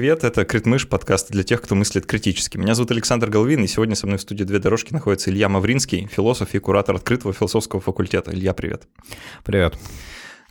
[0.00, 2.56] Привет, это Критмыш, подкаст для тех, кто мыслит критически.
[2.56, 6.08] Меня зовут Александр Головин, и сегодня со мной в студии «Две дорожки» находится Илья Мавринский,
[6.10, 8.32] философ и куратор открытого философского факультета.
[8.32, 8.88] Илья, привет.
[9.44, 9.74] Привет.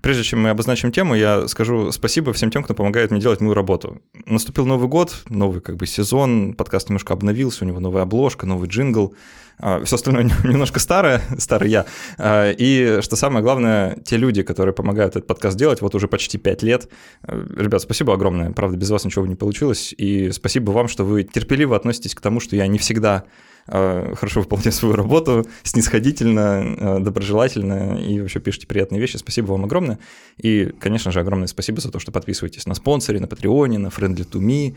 [0.02, 3.53] Прежде чем мы обозначим тему, я скажу спасибо всем тем, кто помогает мне делать мою
[3.53, 4.02] работу.
[4.25, 8.70] Наступил Новый год, новый как бы сезон, подкаст немножко обновился, у него новая обложка, новый
[8.70, 9.16] джингл.
[9.59, 11.85] А, Все остальное немножко старое, старый я.
[12.17, 16.38] А, и что самое главное, те люди, которые помогают этот подкаст делать, вот уже почти
[16.38, 16.89] пять лет.
[17.23, 18.52] А, ребят, спасибо огромное.
[18.52, 19.94] Правда, без вас ничего не получилось.
[19.97, 23.25] И спасибо вам, что вы терпеливо относитесь к тому, что я не всегда
[23.70, 29.17] хорошо выполняю свою работу, снисходительно, доброжелательно и вообще пишете приятные вещи.
[29.17, 30.00] Спасибо вам огромное.
[30.38, 34.28] И, конечно же, огромное спасибо за то, что подписываетесь на спонсоре, на Патреоне, на Friendly
[34.30, 34.75] to Me,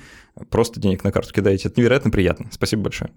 [0.50, 1.68] просто денег на карту кидаете.
[1.68, 2.48] Это невероятно приятно.
[2.50, 3.10] Спасибо большое.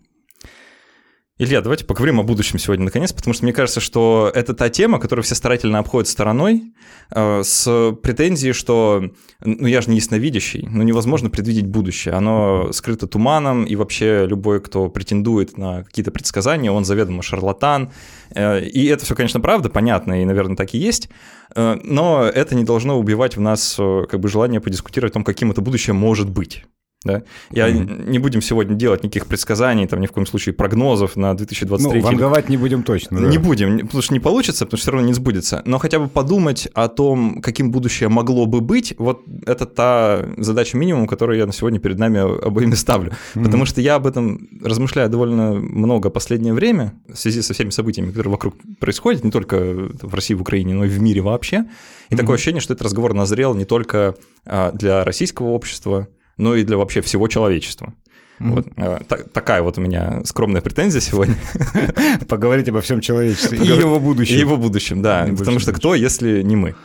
[1.38, 5.02] Илья, давайте поговорим о будущем сегодня наконец, потому что мне кажется, что это та тема,
[5.02, 6.74] которую все старательно обходят стороной,
[7.12, 9.12] э, с претензией, что
[9.44, 14.62] ну я же не ясновидящий, ну невозможно предвидеть будущее, оно скрыто туманом, и вообще любой,
[14.62, 17.92] кто претендует на какие-то предсказания, он заведомо шарлатан.
[18.34, 21.10] Э, и это все, конечно, правда, понятно, и, наверное, так и есть,
[21.54, 25.26] э, но это не должно убивать в нас э, как бы желание подискутировать о том,
[25.26, 26.64] каким это будущее может быть.
[27.06, 27.22] Да?
[27.52, 28.10] Я mm-hmm.
[28.10, 32.02] не будем сегодня делать никаких предсказаний, там ни в коем случае прогнозов на 2023.
[32.02, 33.22] Ну, ванговать не будем точно.
[33.22, 33.28] Да.
[33.28, 35.62] Не будем, потому что не получится, потому что все равно не сбудется.
[35.66, 40.78] Но хотя бы подумать о том, каким будущее могло бы быть, вот это та задача
[40.78, 43.12] минимум, которую я на сегодня перед нами обоими ставлю.
[43.12, 43.44] Mm-hmm.
[43.44, 48.10] Потому что я об этом размышляю довольно много последнее время в связи со всеми событиями,
[48.10, 49.58] которые вокруг происходят, не только
[50.02, 51.66] в России, в Украине, но и в мире вообще.
[52.10, 52.18] И mm-hmm.
[52.18, 56.78] такое ощущение, что этот разговор назрел не только а, для российского общества, но и для
[56.78, 57.94] вообще всего человечества.
[58.40, 58.52] Mm-hmm.
[58.52, 61.36] Вот, э, так, такая вот у меня скромная претензия сегодня.
[62.28, 64.36] Поговорить обо всем человечестве и его будущем.
[64.36, 65.28] И его будущем, да.
[65.38, 66.76] Потому что кто, если не мы?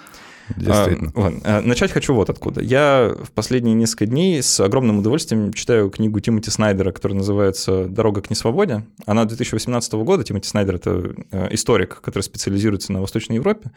[0.57, 1.13] Действительно.
[1.15, 1.33] А.
[1.45, 2.61] А, начать хочу вот откуда.
[2.61, 8.23] Я в последние несколько дней с огромным удовольствием читаю книгу Тимоти Снайдера, которая называется «Дорога
[8.23, 8.85] к несвободе».
[9.07, 10.25] Она 2018 года.
[10.25, 13.71] Тимоти Снайдер— это э, историк, который специализируется на Восточной Европе.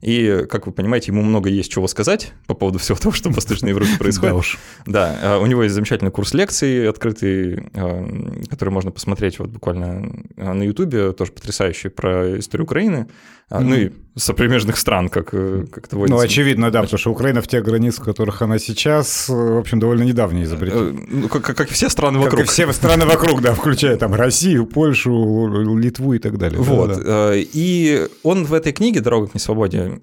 [0.00, 3.34] И, как вы понимаете, ему много есть чего сказать по поводу всего того, что в
[3.34, 4.34] Восточной Европе происходит.
[4.34, 4.58] Да уж.
[4.86, 10.10] Да, а, у него есть замечательный курс лекций открытый, а, который можно посмотреть вот буквально
[10.36, 13.06] а, на Ютубе, тоже потрясающий, про историю Украины.
[13.50, 13.60] Mm-hmm.
[13.60, 16.16] Ну и сопримежных стран, как, э, как это водится.
[16.16, 19.80] Ну, очевидно, да, потому что Украина в тех границах, в которых она сейчас, в общем,
[19.80, 20.94] довольно недавнее изобретение.
[20.94, 22.40] Э, ну, как, как и все страны вокруг.
[22.40, 26.60] Как и все страны вокруг, да, включая там Россию, Польшу, Литву и так далее.
[26.60, 26.88] Вот.
[26.88, 27.34] Да, да.
[27.34, 29.93] Э, и он в этой книге «Дорога к несвободе»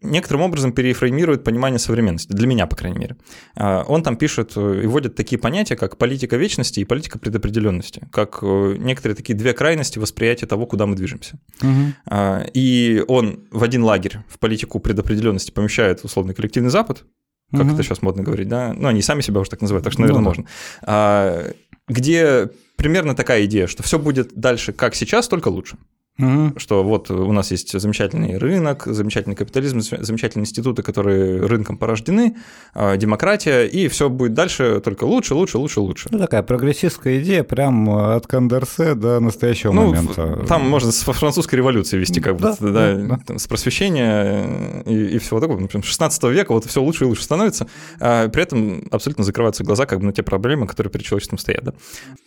[0.00, 3.16] некоторым образом перефреймирует понимание современности, для меня, по крайней мере.
[3.56, 9.16] Он там пишет и вводит такие понятия, как политика вечности и политика предопределенности, как некоторые
[9.16, 11.38] такие две крайности восприятия того, куда мы движемся.
[11.62, 12.16] Угу.
[12.54, 17.04] И он в один лагерь в политику предопределенности помещает условный коллективный Запад,
[17.50, 17.74] как угу.
[17.74, 18.72] это сейчас модно говорить, да?
[18.72, 20.28] Ну, они сами себя уже так называют, так что, наверное, ну, да.
[20.30, 20.46] можно.
[20.82, 21.52] А,
[21.86, 25.76] где примерно такая идея, что все будет дальше, как сейчас, только лучше.
[26.16, 26.58] Угу.
[26.58, 32.36] Что вот у нас есть замечательный рынок, замечательный капитализм, замечательные институты, которые рынком порождены,
[32.72, 36.08] а, демократия, и все будет дальше только лучше, лучше, лучше, лучше.
[36.12, 40.44] Ну, такая прогрессистская идея прям от Кондорсе до настоящего ну, момента.
[40.46, 43.38] Там можно с французской революции вести как бы, да, да, да, да.
[43.38, 45.58] с просвещения и, и всего такого.
[45.58, 47.66] Например, 16 века вот все лучше и лучше становится,
[47.98, 51.64] а при этом абсолютно закрываются глаза как бы на те проблемы, которые перед человечеством стоят.
[51.64, 51.72] Да?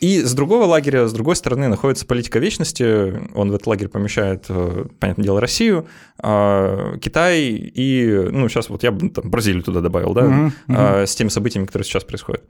[0.02, 3.90] И с другого лагеря, с другой стороны, находится политика вечности, он в этот лагерь лагерь
[3.90, 5.88] помещает, э, понятное дело, Россию,
[6.20, 11.06] а, Китай и, ну, сейчас вот я бы там Бразилию туда добавил, да, uh-huh.
[11.06, 12.44] с теми событиями, которые сейчас происходят.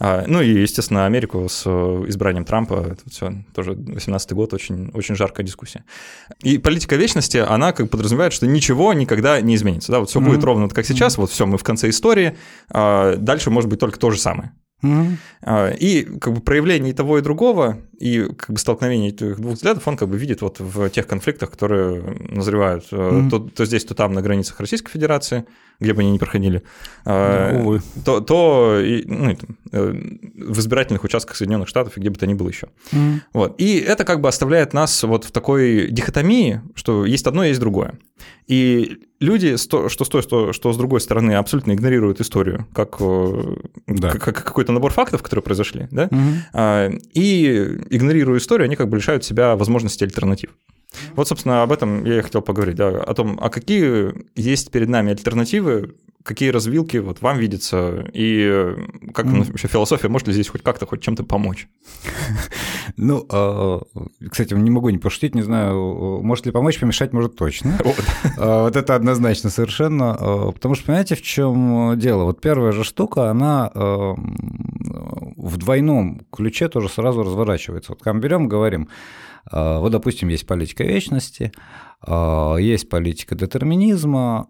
[0.00, 4.90] А, ну и, естественно, Америку с э, избранием Трампа, это все тоже 18 год, очень,
[4.92, 5.84] очень жаркая дискуссия.
[6.42, 10.24] И политика вечности, она как подразумевает, что ничего никогда не изменится, да, вот все uh-huh.
[10.24, 12.36] будет ровно как сейчас, вот все, мы в конце истории,
[12.70, 14.52] дальше может быть только то же самое.
[14.82, 15.76] Mm-hmm.
[15.78, 19.86] И как бы проявление и того, и другого, и как бы столкновение этих двух взглядов
[19.86, 23.30] он как бы видит вот в тех конфликтах, которые назревают mm-hmm.
[23.30, 25.44] то, то здесь, то там на границах Российской Федерации,
[25.82, 26.62] где бы они ни проходили,
[27.04, 27.80] да, увы.
[28.04, 29.36] то, то и, ну,
[29.72, 29.92] э,
[30.36, 32.68] в избирательных участках Соединенных Штатов и где бы то ни было еще.
[32.92, 33.20] Mm-hmm.
[33.32, 33.54] Вот.
[33.58, 37.98] И это как бы оставляет нас вот в такой дихотомии, что есть одно, есть другое.
[38.46, 43.56] И люди, что с той, что, что с другой стороны, абсолютно игнорируют историю, как, э,
[43.86, 44.10] да.
[44.10, 47.00] как, как какой-то набор фактов, которые произошли, да, угу.
[47.14, 50.50] и игнорируя историю, они как бы лишают себя возможности альтернатив.
[51.14, 54.88] Вот, собственно, об этом я и хотел поговорить, да, о том, а какие есть перед
[54.88, 58.76] нами альтернативы, какие развилки вот вам видятся, и
[59.12, 59.44] как mm.
[59.44, 61.68] вообще философия может ли здесь хоть как-то, хоть чем-то помочь?
[62.96, 63.80] Ну, а,
[64.28, 67.78] кстати, не могу не пошутить, не знаю, может ли помочь, помешать может точно.
[68.36, 70.52] А, вот это однозначно совершенно.
[70.52, 72.24] Потому что, понимаете, в чем дело?
[72.24, 77.92] Вот первая же штука, она в двойном ключе тоже сразу разворачивается.
[77.92, 78.88] Вот мы берем, говорим,
[79.50, 81.52] вот, допустим, есть политика вечности,
[82.06, 84.48] есть политика детерминизма,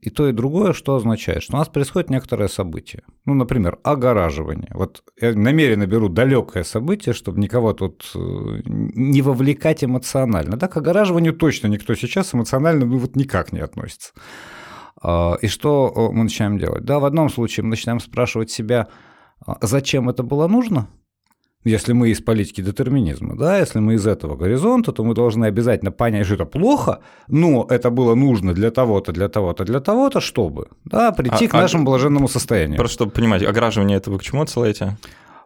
[0.00, 3.02] и то, и другое, что означает, что у нас происходит некоторое событие.
[3.24, 4.70] Ну, например, огораживание.
[4.74, 8.18] Вот я намеренно беру далекое событие, чтобы никого тут э,
[8.64, 10.56] не вовлекать эмоционально.
[10.56, 14.12] Да, к огораживанию точно никто сейчас эмоционально ну, вот никак не относится.
[15.02, 16.84] А, и что мы начинаем делать?
[16.84, 18.88] Да, в одном случае мы начинаем спрашивать себя,
[19.44, 20.88] а зачем это было нужно?
[21.64, 25.90] Если мы из политики детерминизма, да, если мы из этого горизонта, то мы должны обязательно
[25.90, 30.68] понять, что это плохо, но это было нужно для того-то, для того-то, для того-то, чтобы
[30.84, 32.76] да, прийти а, к нашему а, блаженному состоянию.
[32.76, 34.96] Просто чтобы понимать, ограживание это вы к чему отсылаете?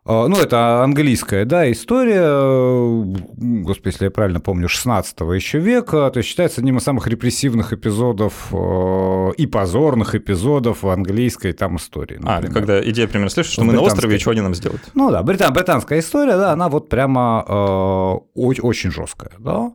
[0.04, 3.04] А, ну, это английская, да, история, э,
[3.36, 7.72] господи, если я правильно помню, 16 еще века, то есть считается одним из самых репрессивных
[7.72, 12.18] эпизодов э, и позорных эпизодов в английской там истории.
[12.24, 12.50] А, например.
[12.50, 14.82] А, когда идея примерно следует, что мы на острове, и что они нам сделают?
[14.94, 19.72] Ну да, британ, британская история, да, она вот прямо э, очень жесткая, да.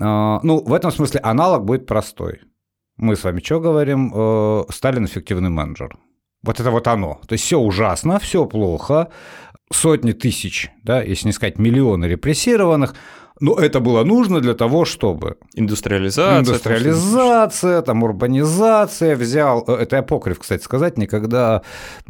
[0.00, 2.40] Э, ну, в этом смысле аналог будет простой.
[2.96, 4.10] Мы с вами что говорим?
[4.14, 5.98] Э, Сталин эффективный менеджер.
[6.42, 7.20] Вот это вот оно.
[7.26, 9.08] То есть все ужасно, все плохо,
[9.72, 12.94] сотни тысяч, да, если не сказать миллионы репрессированных,
[13.40, 15.38] но это было нужно для того, чтобы...
[15.54, 16.40] Индустриализация.
[16.40, 19.16] Индустриализация, там, урбанизация.
[19.16, 19.64] Взял...
[19.66, 21.62] Э, это апокриф, кстати сказать, никогда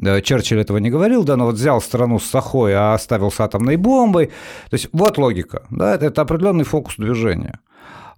[0.03, 3.39] э, Черчилль этого не говорил, да, но вот взял страну с сахой, а оставил с
[3.39, 4.27] атомной бомбой.
[4.71, 7.61] То есть вот логика, да, это, это определенный фокус движения.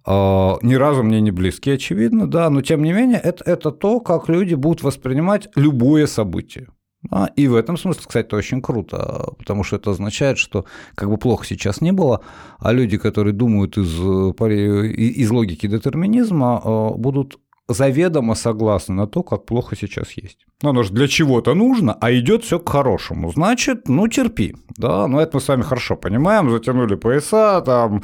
[0.06, 4.00] А, ни разу мне не близки, очевидно, да, но тем не менее это, это то,
[4.00, 6.68] как люди будут воспринимать любое событие.
[7.02, 11.10] Да, и в этом смысле, кстати, это очень круто, потому что это означает, что как
[11.10, 12.20] бы плохо сейчас не было,
[12.58, 19.46] а люди, которые думают из, из логики детерминизма, э, будут заведомо согласны на то, как
[19.46, 20.46] плохо сейчас есть.
[20.62, 23.32] Ну, оно же для чего-то нужно, а идет все к хорошему.
[23.32, 24.54] Значит, ну, терпи.
[24.76, 28.02] Да, но это мы с вами хорошо понимаем, затянули пояса, там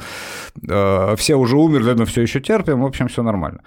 [0.67, 3.61] э, все уже умерли, но все еще терпим, в общем, все нормально.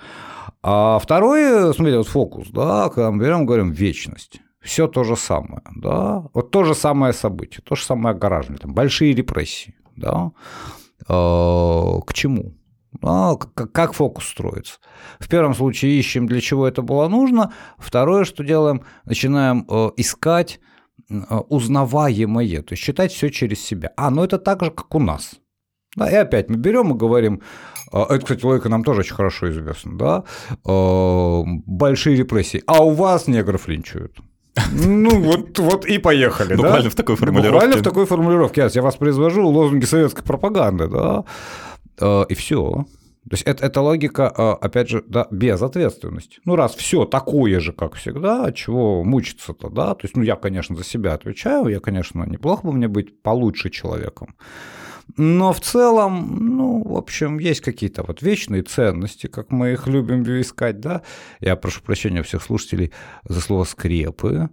[0.62, 5.62] А второй, смотрите, вот фокус, да, когда мы берем, говорим вечность все то же самое,
[5.76, 10.32] да, вот то же самое событие, то же самое огораживание, там, большие репрессии, да,
[11.08, 12.54] э, к чему?
[13.00, 14.78] А, как, фокус строится.
[15.18, 17.52] В первом случае ищем, для чего это было нужно.
[17.78, 20.60] Второе, что делаем, начинаем э, искать
[21.08, 21.14] э,
[21.48, 23.92] узнаваемое, то есть считать все через себя.
[23.96, 25.36] А, ну это так же, как у нас.
[25.96, 27.42] Да, и опять мы берем и говорим,
[27.92, 30.24] э, это, кстати, логика нам тоже очень хорошо известна, да,
[30.64, 34.18] э, большие репрессии, а у вас негров линчуют.
[34.72, 36.90] Ну, вот, вот и поехали, Буквально да?
[36.90, 37.52] в такой формулировке.
[37.52, 38.68] Буквально в такой формулировке.
[38.72, 41.24] Я вас произвожу лозунги советской пропаганды, да,
[41.98, 42.84] э, и все.
[43.30, 46.40] То есть это, это логика, э, опять же, да, без ответственности.
[46.44, 49.94] Ну, раз все такое же, как всегда, чего мучиться-то, да?
[49.94, 53.70] То есть, ну, я, конечно, за себя отвечаю, я, конечно, неплохо бы мне быть получше
[53.70, 54.34] человеком.
[55.16, 60.22] Но в целом, ну, в общем, есть какие-то вот вечные ценности, как мы их любим
[60.22, 61.02] искать, да.
[61.40, 62.92] Я прошу прощения всех слушателей
[63.28, 64.48] за слово «скрепы».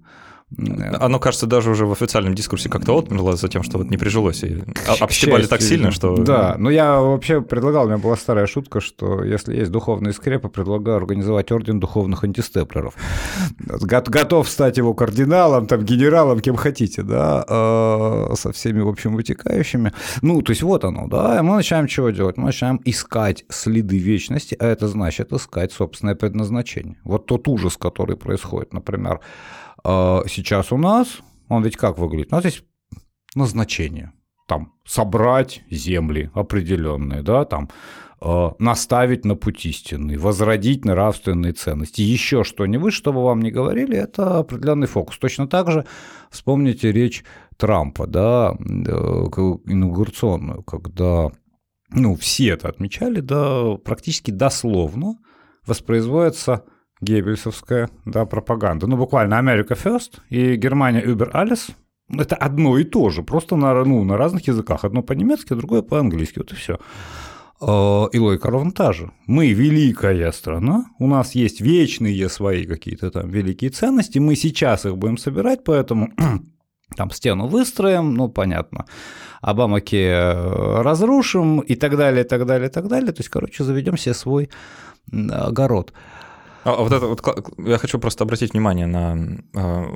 [0.58, 4.44] Оно, кажется, даже уже в официальном дискурсе как-то отмерло за тем, что вот не прижилось.
[4.44, 4.64] И
[5.00, 6.18] обстебали так сильно, что...
[6.18, 10.50] Да, но я вообще предлагал, у меня была старая шутка, что если есть духовные скрепы,
[10.50, 12.96] предлагаю организовать орден духовных антистеплеров.
[13.68, 19.94] Готов стать его кардиналом, там, генералом, кем хотите, да, а, со всеми, в общем, вытекающими.
[20.22, 22.38] Ну, то есть вот оно, да, и мы начинаем чего делать?
[22.38, 26.98] Мы начинаем искать следы вечности, а это значит искать собственное предназначение.
[27.04, 29.20] Вот тот ужас, который происходит, например,
[30.28, 32.32] сейчас у нас, он ведь как выглядит?
[32.32, 32.64] У нас есть
[33.36, 34.14] назначение.
[34.48, 37.70] Там собрать земли определенные, да, там
[38.22, 44.40] э, наставить на путь истинный, возродить нравственные ценности, еще что-нибудь, чтобы вам не говорили, это
[44.40, 45.18] определенный фокус.
[45.20, 45.86] Точно так же
[46.32, 47.24] вспомните речь
[47.58, 51.30] Трампа, да, э, инаугурационную, когда
[51.92, 55.18] ну, все это отмечали, да, практически дословно
[55.66, 56.64] воспроизводится
[57.02, 58.88] геббельсовская да, пропаганда.
[58.88, 61.72] Ну, буквально America First и Германия Über alles.
[62.12, 64.84] Это одно и то же, просто на, ну, на разных языках.
[64.84, 66.40] Одно по-немецки, другое по-английски.
[66.40, 66.80] Вот и все.
[67.62, 69.12] А, и логика ровно та же.
[69.28, 74.98] Мы великая страна, у нас есть вечные свои какие-то там великие ценности, мы сейчас их
[74.98, 76.10] будем собирать, поэтому
[76.96, 78.86] там стену выстроим, ну, понятно,
[79.42, 83.12] Обамаки э, разрушим и так далее, и так далее, и так далее.
[83.12, 84.50] То есть, короче, заведем себе свой
[85.12, 85.94] огород.
[86.70, 87.22] А, а вот это вот
[87.58, 89.18] я хочу просто обратить внимание на
[89.56, 89.88] а,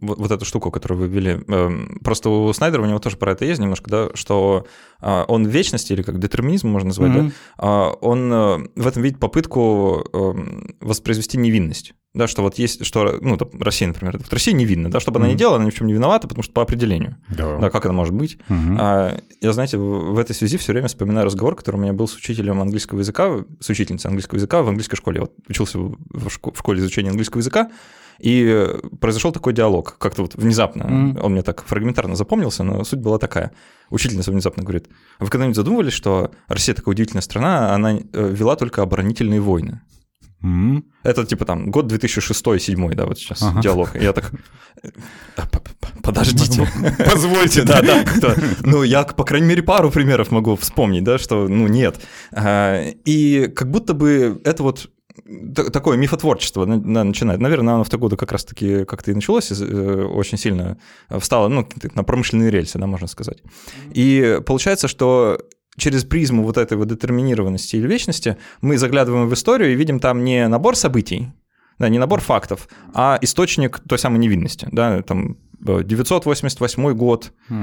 [0.00, 1.40] вот, эту штуку, которую вы ввели.
[1.48, 4.66] Эм, просто у Снайдера у него тоже про это есть немножко, да, что
[5.00, 7.28] он в вечности, или как детерминизм можно назвать, mm-hmm.
[7.28, 11.94] да, а, он э, в этом видит попытку эм, воспроизвести невинность.
[12.14, 15.22] Да, что вот есть, что, ну, Россия, например, вот Россия невинна, да, чтобы mm-hmm.
[15.22, 17.16] она не делала, она ни в чем не виновата, потому что по определению.
[17.28, 18.38] Да, да как это может быть?
[18.48, 18.76] Mm-hmm.
[18.80, 22.08] А, я, знаете, в, в этой связи все время вспоминаю разговор, который у меня был
[22.08, 25.18] с учителем английского языка, с учительницей английского языка в английской школе.
[25.18, 27.70] Я вот учился в, в школе изучения английского языка,
[28.18, 28.66] и
[29.00, 30.82] произошел такой диалог, как-то вот внезапно.
[30.82, 31.20] Mm-hmm.
[31.22, 33.52] Он мне так фрагментарно запомнился, но суть была такая.
[33.90, 38.82] Учительница внезапно говорит, вы когда-нибудь задумывались, что Россия такая удивительная страна, она э, вела только
[38.82, 39.80] оборонительные войны?
[40.42, 40.84] Mm-hmm.
[41.02, 43.60] Это типа там год 2006-2007, да, вот сейчас ага.
[43.60, 43.96] диалог.
[43.96, 44.30] Я так,
[46.02, 46.68] подождите,
[47.10, 48.34] позвольте, да, да.
[48.62, 52.00] Ну, я, по крайней мере, пару примеров могу вспомнить, да, что, ну, нет.
[52.32, 54.90] А, и как будто бы это вот
[55.54, 57.40] такое мифотворчество начинает.
[57.40, 60.78] Наверное, оно в те годы как раз-таки как-то и началось, э, очень сильно
[61.18, 63.42] встало ну, на промышленные рельсы, да, можно сказать.
[63.92, 65.40] И получается, что
[65.76, 70.24] через призму вот этой вот детерминированности или вечности мы заглядываем в историю и видим там
[70.24, 71.32] не набор событий,
[71.78, 75.38] да, не набор фактов, а источник той самой невинности, да, там
[75.84, 77.56] 988 год, угу.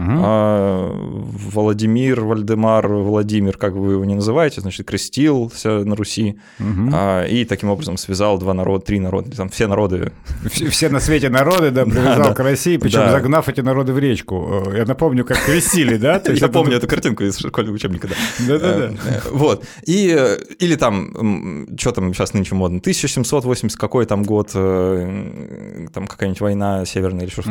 [1.52, 6.92] Владимир, Вальдемар, Владимир, как вы его не называете, значит, крестился на Руси угу.
[7.30, 10.12] и таким образом связал два народа, три народа, там все народы.
[10.50, 13.12] Все, все на свете народы, да, привязал да, к России, причем да.
[13.12, 14.64] загнав эти народы в речку.
[14.68, 16.22] Э, я напомню, как крестили, да?
[16.36, 18.16] Я помню эту картинку из школьного учебника, да.
[18.48, 18.94] Да-да-да.
[19.06, 19.66] Э, вот.
[19.86, 26.86] И, или там, что там сейчас нынче модно, 1780 какой там год, там какая-нибудь война
[26.86, 27.42] северная или что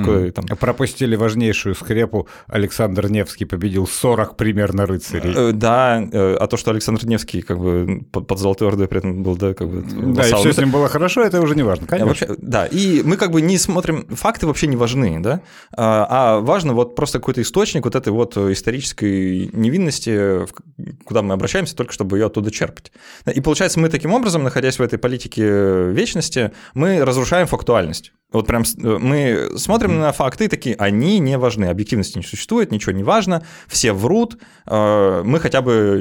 [0.47, 0.57] там.
[0.59, 2.29] Пропустили важнейшую скрепу.
[2.47, 5.35] Александр Невский победил 40 примерно рыцарей.
[5.35, 9.23] Э, да, э, а то, что Александр Невский как бы под, Золотой Ордой при этом
[9.23, 9.83] был, да, как бы...
[10.15, 12.09] Да, и все с ним было хорошо, это уже не важно, конечно.
[12.09, 15.41] Вообще, да, и мы как бы не смотрим, факты вообще не важны, да,
[15.77, 20.47] а, а важно вот просто какой-то источник вот этой вот исторической невинности,
[21.05, 22.93] куда мы обращаемся, только чтобы ее оттуда черпать.
[23.33, 28.13] И получается, мы таким образом, находясь в этой политике вечности, мы разрушаем фактуальность.
[28.35, 32.93] Вот прям э, мы смотрим на факты такие, они не важны, объективности не существует, ничего
[32.93, 36.01] не важно, все врут, э, мы хотя бы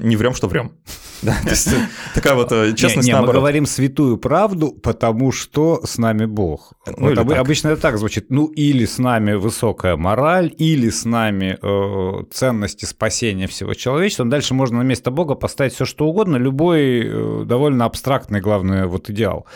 [0.00, 0.72] не врем, что врем.
[1.22, 1.68] Да, то есть
[2.16, 3.20] такая вот э, честность не, не.
[3.20, 6.72] Мы говорим святую правду, потому что с нами Бог.
[6.84, 8.26] Ну, вот об, обычно это так звучит.
[8.30, 14.24] Ну, или с нами высокая мораль, или с нами э, ценности спасения всего человечества.
[14.24, 19.08] Дальше можно на место Бога поставить все что угодно, любой э, довольно абстрактный, главное, вот
[19.08, 19.46] идеал.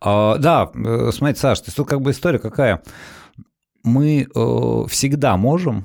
[0.00, 2.82] А, да, э, смотрите, Саш, то есть тут как бы история какая?
[3.84, 5.84] Мы э, всегда можем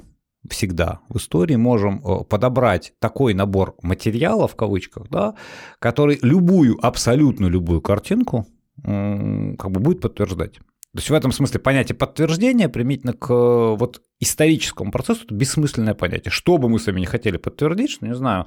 [0.49, 5.35] всегда в истории можем э, подобрать такой набор материалов, в кавычках, да,
[5.77, 8.47] который любую, абсолютно любую картинку
[8.83, 10.59] как бы будет подтверждать.
[10.93, 15.93] То есть в этом смысле понятие подтверждения применительно к э, вот историческому процессу это бессмысленное
[15.93, 16.31] понятие.
[16.31, 18.45] Что бы мы с вами не хотели подтвердить, что, не знаю,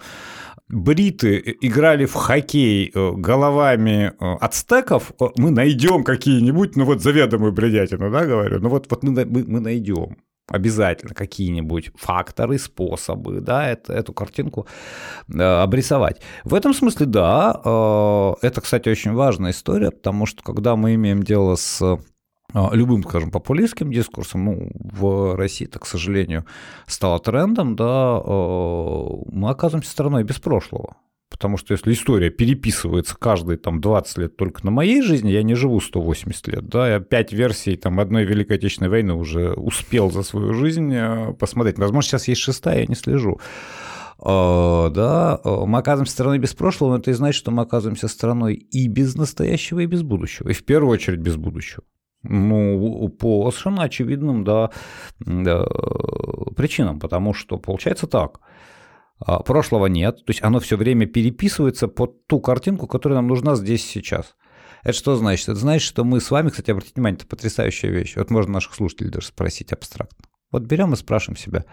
[0.68, 8.26] бриты играли в хоккей э, головами ацтеков, мы найдем какие-нибудь, ну вот заведомую бредятину, да,
[8.26, 14.12] говорю, ну вот, вот мы, мы, мы найдем обязательно какие-нибудь факторы, способы, да, это, эту
[14.12, 14.66] картинку
[15.32, 16.20] э, обрисовать.
[16.44, 21.22] В этом смысле, да, э, это, кстати, очень важная история, потому что когда мы имеем
[21.22, 21.96] дело с э,
[22.54, 26.44] любым, скажем, популистским дискурсом, ну, в России это, к сожалению,
[26.86, 30.96] стало трендом, да, э, мы оказываемся страной без прошлого.
[31.30, 35.54] Потому что если история переписывается каждые там 20 лет только на моей жизни, я не
[35.54, 40.22] живу 180 лет, да, я 5 версий там одной Великой Отечественной войны уже успел за
[40.22, 41.78] свою жизнь э, посмотреть.
[41.78, 43.40] Возможно, сейчас есть шестая, я не слежу.
[44.20, 48.54] А, да, мы оказываемся страной без прошлого, но это и значит, что мы оказываемся страной
[48.54, 50.50] и без настоящего, и без будущего.
[50.50, 51.82] И в первую очередь без будущего.
[52.24, 54.70] Ну, по совершенно очевидным да,
[56.56, 58.40] причинам, потому что получается так–
[59.18, 63.54] а, прошлого нет, то есть оно все время переписывается под ту картинку, которая нам нужна
[63.54, 64.34] здесь сейчас.
[64.82, 65.48] Это что значит?
[65.48, 68.16] Это значит, что мы с вами, кстати, обратите внимание, это потрясающая вещь.
[68.16, 70.26] Вот можно наших слушателей даже спросить абстрактно.
[70.50, 71.64] Вот берем и спрашиваем себя,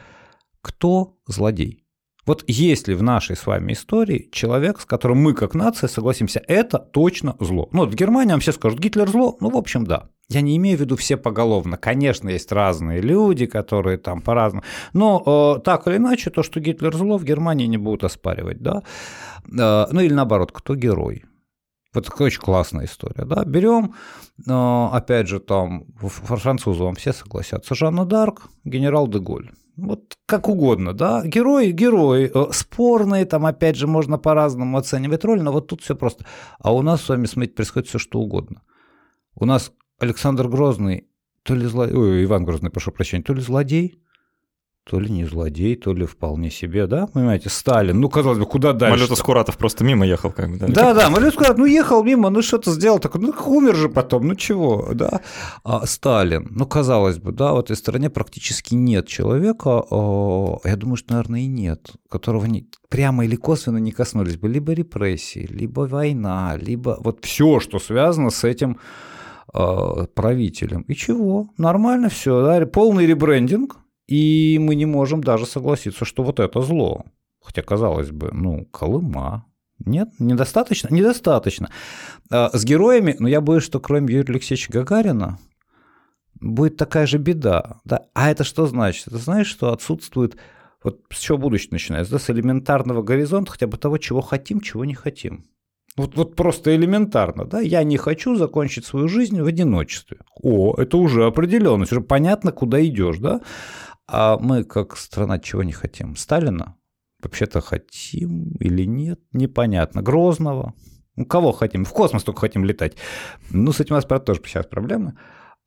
[0.62, 1.84] кто злодей?
[2.26, 6.42] Вот есть ли в нашей с вами истории человек, с которым мы как нация согласимся,
[6.48, 7.68] это точно зло?
[7.74, 9.36] Ну вот в Германии вам все скажут, Гитлер зло?
[9.42, 10.10] Ну, в общем, да.
[10.32, 11.78] Я не имею в виду все поголовно.
[11.78, 14.64] Конечно, есть разные люди, которые там по-разному.
[14.94, 18.84] Но э, так или иначе, то, что Гитлер зло, в Германии не будут оспаривать, да.
[19.46, 21.26] Э, ну или наоборот, кто герой.
[21.94, 23.26] Вот такая очень классная история.
[23.26, 23.44] Да?
[23.44, 23.94] Берем,
[24.48, 29.52] э, опять же, там, французы вам все согласятся, Жанна Дарк, генерал де Голь.
[29.76, 35.42] Вот как угодно, да, герой, герой, э, спорные, там, опять же, можно по-разному оценивать роль,
[35.42, 36.26] но вот тут все просто.
[36.60, 38.62] А у нас с вами, смотрите, происходит все что угодно.
[39.36, 41.08] У нас Александр Грозный
[41.44, 44.00] то ли злодей, ой, Иван Грозный, прошу прощения, то ли злодей,
[44.84, 48.74] то ли не злодей, то ли вполне себе, да, понимаете, Сталин, ну, казалось бы, куда
[48.74, 48.98] дальше?
[48.98, 50.68] Малюта Скуратов просто мимо ехал, как бы, да?
[50.68, 54.28] Да, да, Малюта Скуратов, ну, ехал мимо, ну, что-то сделал, такой, ну, умер же потом,
[54.28, 55.22] ну, чего, да.
[55.64, 59.84] А Сталин, ну, казалось бы, да, в этой стране практически нет человека,
[60.64, 64.74] я думаю, что, наверное, и нет, которого не, прямо или косвенно не коснулись бы либо
[64.74, 68.78] репрессии, либо война, либо вот все, что связано с этим
[69.52, 70.82] правителем.
[70.84, 71.50] И чего?
[71.58, 72.66] Нормально все, да?
[72.66, 73.78] полный ребрендинг,
[74.08, 77.06] и мы не можем даже согласиться, что вот это зло.
[77.42, 79.46] Хотя, казалось бы, ну, Колыма.
[79.84, 80.94] Нет, недостаточно?
[80.94, 81.70] Недостаточно.
[82.30, 85.40] А, с героями, но ну, я боюсь, что кроме Юрия Алексеевича Гагарина
[86.40, 87.82] будет такая же беда.
[87.84, 88.08] Да?
[88.14, 89.08] А это что значит?
[89.08, 90.38] Это значит, что отсутствует
[90.84, 94.84] вот с чего будущее начинается, да, с элементарного горизонта, хотя бы того, чего хотим, чего
[94.84, 95.46] не хотим.
[95.98, 100.20] Вот, вот просто элементарно, да, я не хочу закончить свою жизнь в одиночестве.
[100.42, 103.42] О, это уже определенность, уже понятно, куда идешь, да.
[104.08, 106.16] А мы, как страна, чего не хотим?
[106.16, 106.76] Сталина?
[107.22, 109.20] Вообще-то хотим или нет?
[109.32, 110.02] Непонятно.
[110.02, 110.74] Грозного?
[111.16, 111.86] Ну, кого хотим?
[111.86, 112.98] В космос только хотим летать.
[113.52, 115.18] Ну, с этим у нас, тоже сейчас проблемы.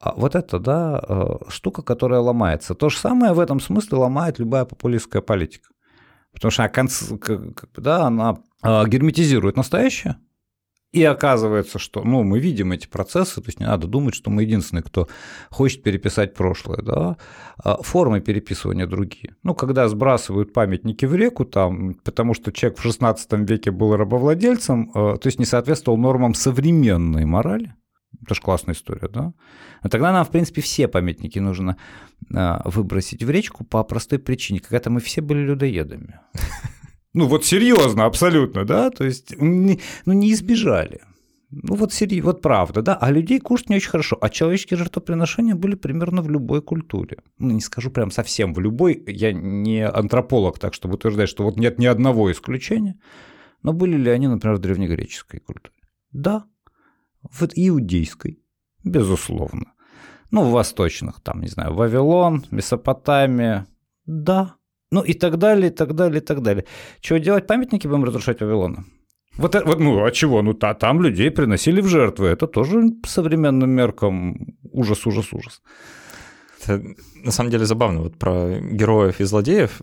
[0.00, 2.74] А вот это, да, э, штука, которая ломается.
[2.74, 5.68] То же самое в этом смысле ломает любая популистская политика.
[6.34, 6.88] Потому что она,
[7.76, 10.16] да, она э, герметизирует настоящее,
[10.94, 14.42] и оказывается, что ну, мы видим эти процессы, то есть не надо думать, что мы
[14.42, 15.08] единственные, кто
[15.50, 16.82] хочет переписать прошлое.
[16.82, 17.16] Да?
[17.56, 19.34] А формы переписывания другие.
[19.42, 24.92] Ну, когда сбрасывают памятники в реку, там, потому что человек в XVI веке был рабовладельцем,
[24.94, 27.74] э, то есть не соответствовал нормам современной морали,
[28.22, 29.32] это же классная история, да?
[29.82, 31.76] Но тогда нам, в принципе, все памятники нужно
[32.34, 34.60] э, выбросить в речку по простой причине.
[34.60, 36.20] Когда-то мы все были людоедами.
[37.16, 39.78] Ну вот серьезно, абсолютно, да, то есть ну
[40.12, 41.00] не избежали.
[41.62, 45.54] Ну вот серьезно, вот правда, да, а людей кушать не очень хорошо, а человеческие жертвоприношения
[45.54, 47.18] были примерно в любой культуре.
[47.38, 51.56] Ну не скажу прям совсем в любой, я не антрополог, так чтобы утверждать, что вот
[51.56, 52.98] нет ни одного исключения,
[53.62, 55.76] но были ли они, например, в древнегреческой культуре?
[56.10, 56.46] Да,
[57.30, 58.42] в иудейской,
[58.84, 59.72] безусловно.
[60.30, 63.66] Ну, в восточных, там, не знаю, Вавилон, Месопотамия,
[64.06, 64.56] да,
[64.90, 66.64] ну и так далее, и так далее, и так далее.
[67.00, 67.46] Чего делать?
[67.46, 68.84] Памятники будем разрушать Вавилона?
[69.36, 70.42] Вот, вот, ну, а чего?
[70.42, 72.28] Ну, та, там людей приносили в жертвы.
[72.28, 75.62] Это тоже по современным меркам ужас, ужас, ужас.
[76.62, 76.82] Это
[77.24, 78.00] на самом деле забавно.
[78.00, 79.82] Вот про героев и злодеев.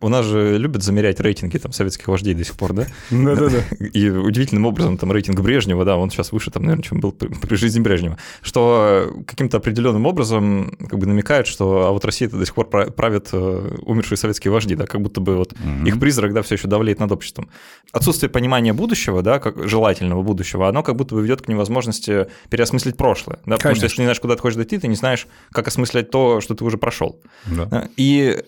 [0.00, 2.86] У нас же любят замерять рейтинги там советских вождей до сих пор, да?
[3.10, 3.62] Да-да-да.
[3.92, 7.28] И удивительным образом там рейтинг Брежнева, да, он сейчас выше, там, наверное, чем был при,
[7.28, 12.44] при жизни Брежнева, что каким-то определенным образом как бы намекает, что а вот Россия до
[12.44, 16.42] сих пор правят э, умершие советские вожди, да, как будто бы вот их призрак, да,
[16.42, 17.48] все еще давлеет над обществом.
[17.92, 22.96] Отсутствие понимания будущего, да, как желательного будущего, оно как будто бы ведет к невозможности переосмыслить
[22.96, 25.26] прошлое, да, потому что если ты не знаешь, куда ты хочешь дойти, ты не знаешь,
[25.50, 27.20] как осмыслять то, что ты уже прошел.
[27.46, 27.88] Да.
[27.96, 28.42] И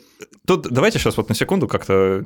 [0.47, 2.23] Тут давайте сейчас вот на секунду как-то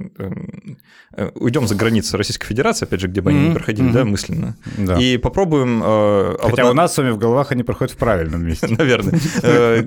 [1.17, 3.93] э, уйдем за границы Российской Федерации, опять же, где бы они не проходили, mm-hmm.
[3.93, 4.99] да, мысленно, да.
[5.01, 5.83] и попробуем...
[5.83, 6.83] Э, а Хотя вот у на...
[6.83, 8.67] нас с вами в головах они проходят в правильном месте.
[8.79, 9.19] Наверное.
[9.43, 9.87] Э,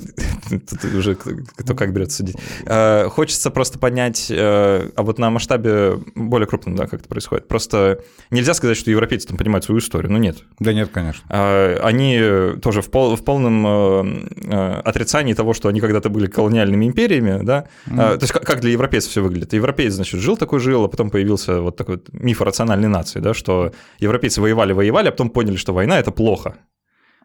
[0.49, 2.35] тут уже кто как берет судить.
[3.09, 7.47] Хочется просто поднять, э, а вот на масштабе более крупном, да, как это происходит.
[7.47, 7.99] Просто
[8.31, 10.37] нельзя сказать, что европейцы там понимают свою историю, ну нет.
[10.59, 11.23] Да нет, конечно.
[11.83, 12.19] Они
[12.61, 14.27] тоже в полном
[14.83, 19.21] отрицании того, что они когда-то были колониальными империями, да, то есть как для европейцев все
[19.21, 19.53] выглядит?
[19.53, 23.33] Европеец, значит, жил такой жил, а потом появился вот такой миф о рациональной нации, да,
[23.33, 26.55] что европейцы воевали, воевали, а потом поняли, что война– это плохо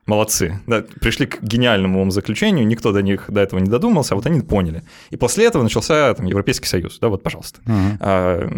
[0.07, 0.61] молодцы.
[0.67, 4.41] Да, пришли к гениальному заключению, никто до них до этого не додумался, а вот они
[4.41, 4.83] поняли.
[5.11, 7.61] И после этого начался там, Европейский Союз, да, вот, пожалуйста.
[7.67, 7.97] Uh-huh.
[8.01, 8.49] А,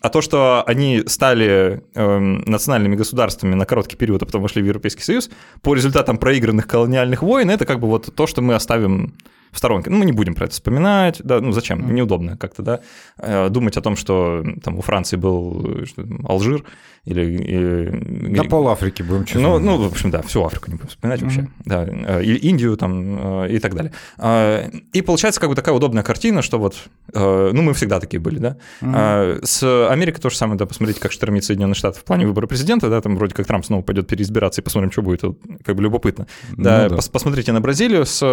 [0.00, 4.66] а то, что они стали э, национальными государствами на короткий период, а потом вошли в
[4.66, 9.14] Европейский Союз, по результатам проигранных колониальных войн, это как бы вот то, что мы оставим
[9.54, 9.90] в сторонке.
[9.90, 12.80] Ну, мы не будем про это вспоминать, да, ну зачем, неудобно как-то, да,
[13.18, 16.64] э, думать о том, что там у Франции был что, Алжир
[17.04, 18.30] или...
[18.30, 19.42] И, да, пол Африки будем честно.
[19.42, 21.24] Ну, ну, в общем, да, всю Африку не будем вспоминать mm-hmm.
[21.24, 23.92] вообще, да, э, или Индию там э, и так далее.
[24.18, 26.76] А, и получается как бы такая удобная картина, что вот,
[27.12, 28.56] ну, мы всегда такие были, да.
[28.80, 29.44] Mm-hmm.
[29.44, 32.88] С Америкой то же самое, да, посмотрите, как штормит Соединенные Штаты в плане выбора президента,
[32.88, 35.22] да, там вроде как Трамп снова пойдет переизбираться, и посмотрим, что будет,
[35.64, 36.26] как бы любопытно.
[36.56, 37.02] Да, ну, да.
[37.12, 38.24] посмотрите на Бразилию с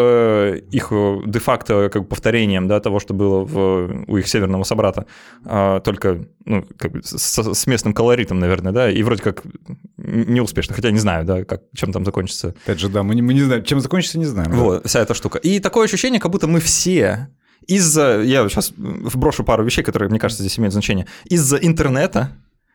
[0.71, 0.91] их
[1.25, 5.05] де-факто как бы повторением да, того, что было в, у их северного собрата,
[5.45, 9.43] а, только ну, как бы с, с местным колоритом, наверное, да, и вроде как
[9.97, 12.55] неуспешно, хотя не знаю, да, как, чем там закончится.
[12.63, 14.51] Опять же, да, мы не, мы не знаем, чем закончится, не знаем.
[14.51, 14.87] Вот, да.
[14.87, 15.39] вся эта штука.
[15.39, 17.29] И такое ощущение, как будто мы все
[17.67, 22.31] из-за, я сейчас вброшу пару вещей, которые, мне кажется, здесь имеют значение, из-за интернета,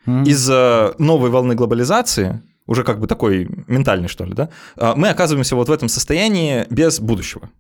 [0.07, 0.25] mm-hmm.
[0.27, 5.57] из-за новой волны глобализации, уже как бы такой ментальный, что ли, да, а, мы оказываемся
[5.57, 7.51] вот в этом состоянии без будущего,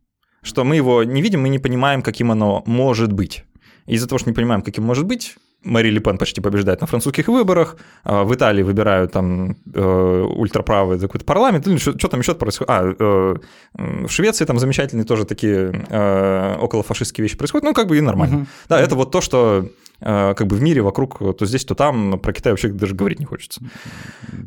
[0.42, 3.44] что мы его не видим, мы не понимаем, каким оно может быть.
[3.86, 7.28] Из-за того, что не понимаем, каким может быть, Мари Ле Пен почти побеждает на французских
[7.28, 12.34] выборах, а, в Италии выбирают там э, ультраправый какой-то парламент, ну, что, что там еще
[12.34, 12.70] происходит?
[12.70, 13.36] А, э,
[13.74, 18.36] в Швеции там замечательные тоже такие э, околофашистские вещи происходят, ну, как бы и нормально.
[18.36, 18.46] Угу.
[18.68, 22.34] Да, это вот то, что как бы в мире вокруг то здесь, то там, про
[22.34, 23.62] Китай вообще даже говорить не хочется.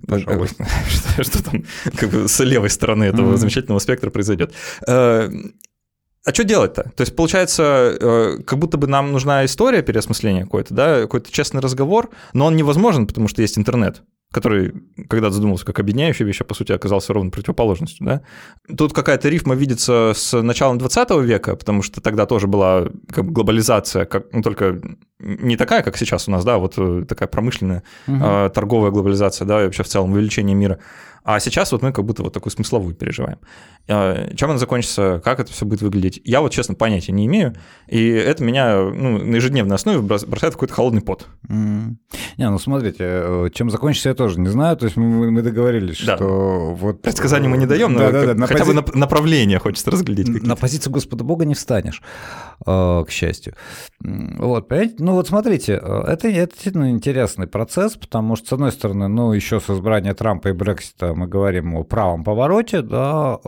[0.06, 0.48] Пожалуй.
[0.88, 1.64] Что, что там
[1.96, 3.38] как бы с левой стороны этого mm-hmm.
[3.38, 4.54] замечательного спектра произойдет.
[6.30, 6.84] А что делать-то?
[6.96, 11.60] То есть, получается, э, как будто бы нам нужна история переосмысления какой-то, да, какой-то честный
[11.60, 14.74] разговор, но он невозможен, потому что есть интернет который
[15.08, 18.06] когда задумался как объединяющая вещь, а по сути оказался ровно противоположностью.
[18.06, 18.22] Да?
[18.78, 23.32] Тут какая-то рифма видится с началом 20 века, потому что тогда тоже была как бы
[23.32, 24.80] глобализация, как, ну, только
[25.18, 28.50] не такая, как сейчас у нас, да, вот э, такая промышленная, угу.
[28.54, 30.78] торговая глобализация, да, и вообще в целом увеличение мира.
[31.32, 33.38] А сейчас вот мы как будто вот такую смысловую переживаем.
[33.88, 37.54] А, чем она закончится, как это все будет выглядеть, я вот, честно, понятия не имею,
[37.88, 41.28] и это меня ну, на ежедневной основе бросает какой-то холодный пот.
[41.48, 41.98] Mm.
[42.38, 46.04] Не, ну смотрите, э, чем закончится, я тоже не знаю, то есть мы, мы договорились,
[46.04, 46.16] да.
[46.16, 47.04] что вот...
[47.04, 48.80] Предсказаний мы не даем, но да, да, да, хотя пози...
[48.80, 50.42] бы направление хочется разглядеть.
[50.42, 53.54] На позицию Господа Бога не встанешь, э, к счастью.
[54.02, 58.72] Вот, понимаете, ну вот смотрите, э, это, это действительно интересный процесс, потому что, с одной
[58.72, 63.40] стороны, ну еще с избрания Трампа и Брексита мы говорим о правом повороте, да,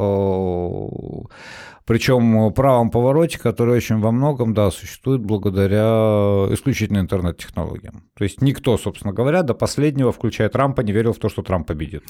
[1.86, 8.04] причем правом повороте, который очень во многом, да, существует благодаря исключительно интернет-технологиям.
[8.15, 11.67] То есть никто, собственно говоря, до последнего, включая Трампа, не верил в то, что Трамп
[11.67, 12.04] победит.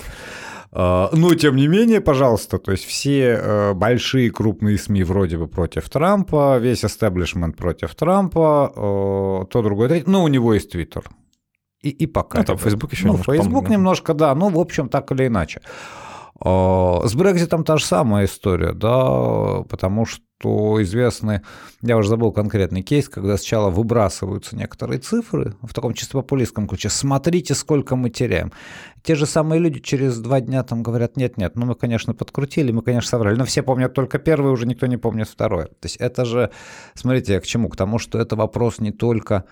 [0.73, 5.47] А, но, тем не менее, пожалуйста, то есть все э, большие крупные СМИ вроде бы
[5.47, 10.09] против Трампа, весь эстеблишмент против Трампа, то, другое, третье.
[10.09, 11.03] Но у него есть Твиттер.
[11.81, 12.39] И, и пока.
[12.39, 13.35] Ну, там Facebook еще ну, немножко.
[13.35, 15.61] Facebook немножко, да, ну, в общем, так или иначе.
[16.39, 20.23] А, с Брекзитом та же самая история, да, потому что
[20.81, 21.41] известны,
[21.81, 26.89] я уже забыл конкретный кейс, когда сначала выбрасываются некоторые цифры в таком чисто популистском ключе.
[26.89, 28.51] Смотрите, сколько мы теряем.
[29.03, 32.83] Те же самые люди через два дня там говорят, нет-нет, ну мы, конечно, подкрутили, мы,
[32.83, 35.65] конечно, соврали, но все помнят только первое, уже никто не помнит второе.
[35.65, 36.51] То есть это же,
[36.93, 37.69] смотрите, к чему?
[37.69, 39.45] К тому, что это вопрос не только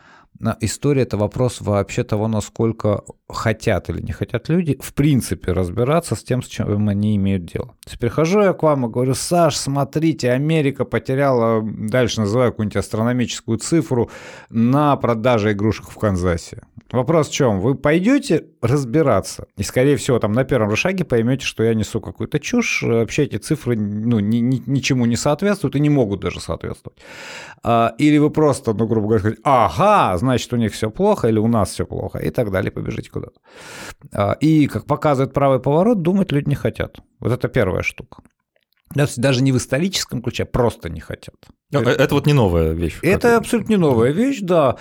[0.62, 6.24] история– это вопрос вообще того, насколько хотят или не хотят люди, в принципе, разбираться с
[6.24, 7.68] тем, с чем они имеют дело.
[7.84, 12.78] То есть прихожу я к вам и говорю, Саш, смотрите, Америка потеряла, дальше называю какую-нибудь
[12.78, 14.10] астрономическую цифру,
[14.50, 16.64] на продаже игрушек в Канзасе.
[16.92, 17.60] Вопрос в чем?
[17.60, 22.40] Вы пойдете разбираться, и, скорее всего, там на первом шаге поймете, что я несу какую-то
[22.40, 26.98] чушь, вообще эти цифры ну, ни, ни, ничему не соответствуют и не могут даже соответствовать.
[27.64, 31.40] А, или вы просто, ну, грубо говоря, скажете, ага, значит, у них все плохо, или
[31.40, 33.40] у нас все плохо, и так далее, побежите куда-то.
[34.14, 37.00] А, и, как показывает правый поворот, думать люди не хотят.
[37.20, 38.24] Вот это первая штука.
[38.96, 41.36] Даже не в историческом ключе, а просто не хотят.
[41.72, 42.98] Это, это вот не новая вещь.
[43.04, 44.78] Это абсолютно не новая вещь, да.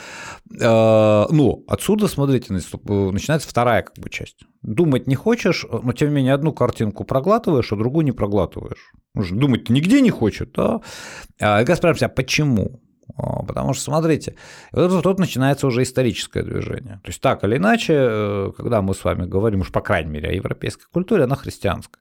[0.62, 4.44] А, но отсюда, смотрите, начинается вторая как бы часть.
[4.62, 8.92] Думать не хочешь, но тем не менее одну картинку проглатываешь, а другую не проглатываешь.
[9.14, 10.80] Думать-то нигде не хочет, да.
[11.40, 12.80] А я спрашиваю, а почему?
[13.16, 14.36] А, потому что, смотрите,
[14.72, 17.00] вот тут начинается уже историческое движение.
[17.04, 20.28] То есть так или иначе, э, когда мы с вами говорим уж по крайней мере
[20.28, 22.00] о европейской культуре, она христианская.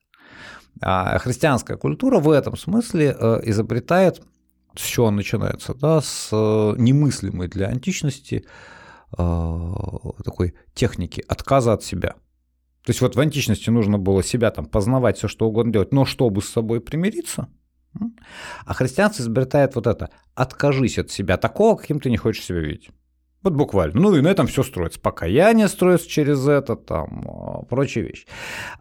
[0.82, 4.22] А христианская культура в этом смысле э, изобретает,
[4.76, 8.46] с чего начинается, да, с э, немыслимой для античности
[9.10, 12.10] такой техники отказа от себя.
[12.84, 16.04] То есть вот в античности нужно было себя там познавать, все что угодно делать, но
[16.04, 17.48] чтобы с собой примириться–
[18.66, 22.90] а христианство изобретает вот это «откажись от себя такого, каким ты не хочешь себя видеть».
[23.48, 24.02] Вот буквально.
[24.02, 25.00] Ну и на этом все строится.
[25.00, 28.28] Покаяние строится через это, там, а, прочие вещи.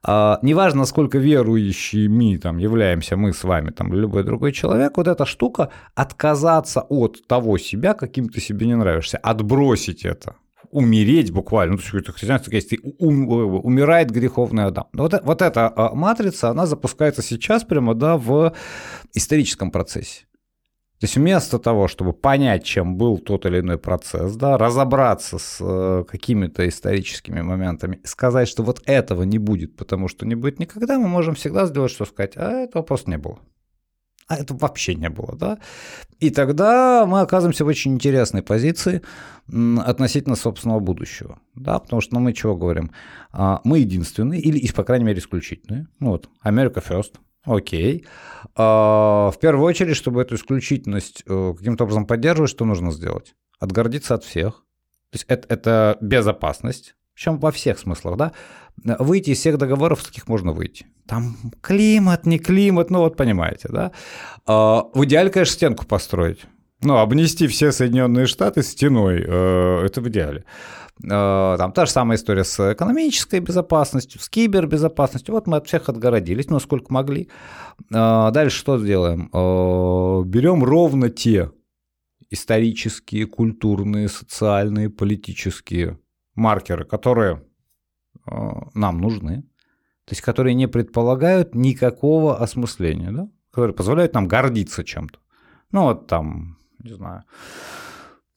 [0.02, 5.24] А, неважно, насколько верующими там являемся мы с вами, там, любой другой человек, вот эта
[5.24, 10.34] штука отказаться от того себя, каким ты себе не нравишься, отбросить это,
[10.72, 14.88] умереть буквально, ну, то есть христианство есть, умирает греховный Адам.
[14.94, 18.52] Вот, вот эта а, матрица, она запускается сейчас прямо, да, в
[19.14, 20.26] историческом процессе.
[20.98, 25.58] То есть вместо того, чтобы понять, чем был тот или иной процесс, да, разобраться с
[25.60, 30.98] э, какими-то историческими моментами, сказать, что вот этого не будет, потому что не будет никогда,
[30.98, 33.38] мы можем всегда сделать, что сказать, а этого просто не было
[34.28, 35.58] а это вообще не было, да.
[36.18, 39.02] И тогда мы оказываемся в очень интересной позиции
[39.48, 42.90] относительно собственного будущего, да, потому что ну, мы чего говорим?
[43.30, 45.86] А, мы единственные, или, по крайней мере, исключительные.
[46.00, 47.14] Ну вот, America First,
[47.46, 48.04] окей.
[48.54, 53.34] А, в первую очередь, чтобы эту исключительность э, каким-то образом поддерживать, что нужно сделать?
[53.58, 54.64] Отгордиться от всех.
[55.10, 58.32] То есть это, это безопасность, Причем во всех смыслах, да.
[58.98, 60.86] Выйти из всех договоров, с каких можно выйти.
[61.06, 63.92] Там климат, не климат, ну вот понимаете, да.
[64.44, 66.44] А, в идеале, конечно, стенку построить.
[66.82, 70.44] Ну, обнести все Соединенные Штаты стеной, э, это в идеале.
[71.04, 75.34] Э, там та же самая история с экономической безопасностью, с кибербезопасностью.
[75.34, 77.28] Вот мы от всех отгородились, насколько могли.
[77.92, 79.28] Э, дальше что сделаем?
[80.26, 81.52] Берем ровно те
[82.30, 85.98] исторические, культурные, социальные, политические
[86.34, 87.44] маркеры, которые
[88.74, 89.42] нам нужны,
[90.04, 93.28] то есть которые не предполагают никакого осмысления, да?
[93.52, 95.20] которые позволяют нам гордиться чем-то.
[95.70, 97.24] Ну вот там не знаю.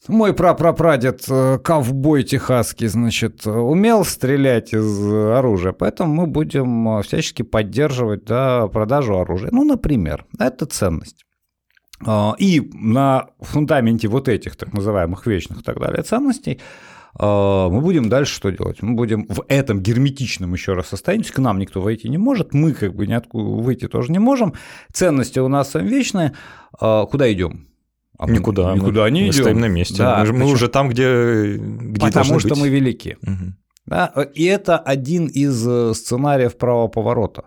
[0.09, 7.43] Мой прапрапрадед, э, ковбой техасский, значит, умел стрелять из оружия, поэтому мы будем э, всячески
[7.43, 9.51] поддерживать да, продажу оружия.
[9.51, 11.25] Ну, например, это ценность.
[12.03, 16.59] А, и на фундаменте вот этих так называемых вечных и так далее ценностей
[17.13, 18.81] а, мы будем дальше что делать?
[18.81, 22.73] Мы будем в этом герметичном еще раз состоянии, к нам никто войти не может, мы
[22.73, 24.55] как бы ниоткуда выйти тоже не можем,
[24.91, 26.33] ценности у нас вечные,
[26.79, 27.68] а, куда идем?
[28.19, 28.75] А никуда.
[28.75, 29.43] Никуда мы, не мы идем.
[29.43, 29.97] стоим на месте.
[29.97, 32.59] Да, мы, же, мы уже там, где, где Потому что быть.
[32.59, 33.17] мы велики.
[33.23, 33.53] Угу.
[33.85, 34.07] Да?
[34.33, 37.43] И это один из э, сценариев правого поворота.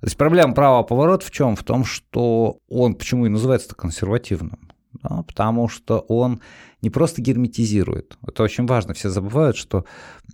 [0.00, 1.56] То есть проблема правого поворота в чем?
[1.56, 4.65] В том, что он почему и называется консервативным
[5.02, 6.40] да, потому что он
[6.82, 8.18] не просто герметизирует.
[8.26, 8.94] Это очень важно.
[8.94, 9.84] Все забывают, что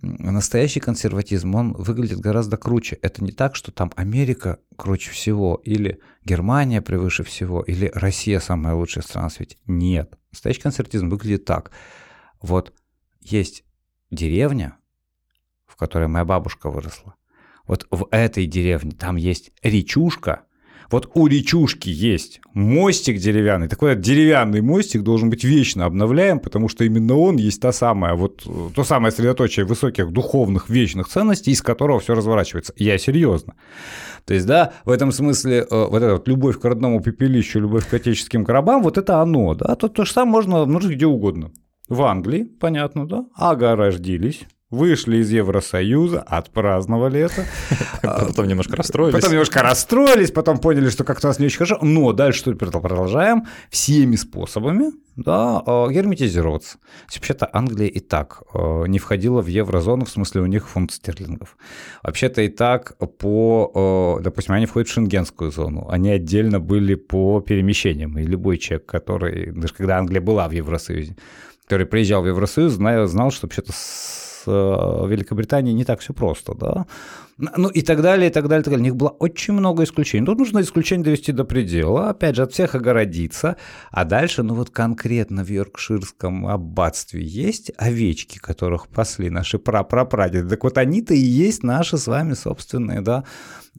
[0.01, 2.97] настоящий консерватизм, он выглядит гораздо круче.
[3.01, 8.75] Это не так, что там Америка круче всего, или Германия превыше всего, или Россия самая
[8.75, 9.57] лучшая страна в свете.
[9.65, 10.17] Нет.
[10.31, 11.71] Настоящий консерватизм выглядит так.
[12.41, 12.73] Вот
[13.21, 13.63] есть
[14.11, 14.77] деревня,
[15.65, 17.15] в которой моя бабушка выросла.
[17.65, 20.43] Вот в этой деревне там есть речушка–
[20.91, 23.67] вот у речушки есть мостик деревянный.
[23.67, 28.43] Такой деревянный мостик должен быть вечно обновляем, потому что именно он есть та самая, вот
[28.75, 32.73] то самое средоточие высоких духовных вечных ценностей, из которого все разворачивается.
[32.77, 33.55] Я серьезно.
[34.25, 37.87] То есть, да, в этом смысле э, вот эта вот любовь к родному пепелищу, любовь
[37.87, 41.51] к отеческим гробам, вот это оно, да, то, то же самое можно обнаружить где угодно.
[41.89, 44.41] В Англии, понятно, да, огородились,
[44.73, 47.45] вышли из Евросоюза, отпраздновали это.
[48.01, 49.13] Потом немножко расстроились.
[49.13, 51.79] Потом немножко расстроились, потом поняли, что как-то нас не очень хорошо.
[51.81, 56.77] Но дальше что продолжаем всеми способами да, э, герметизироваться.
[57.13, 61.55] Вообще-то Англия и так э, не входила в еврозону, в смысле у них фунт стерлингов.
[62.01, 67.41] Вообще-то и так по, э, допустим, они входят в шенгенскую зону, они отдельно были по
[67.41, 71.15] перемещениям, и любой человек, который, даже когда Англия была в Евросоюзе,
[71.65, 73.71] который приезжал в Евросоюз, знал, знал что вообще-то
[74.47, 76.85] Э, Великобритании не так все просто, да.
[77.37, 78.81] Ну и так далее, и так далее, и так далее.
[78.81, 80.25] У них было очень много исключений.
[80.25, 83.57] Тут нужно исключение довести до предела, опять же, от всех огородиться.
[83.91, 90.47] А дальше, ну вот конкретно в Йоркширском аббатстве есть овечки, которых пасли наши прапрапрадеды.
[90.47, 93.23] Так вот они-то и есть наши с вами собственные, да,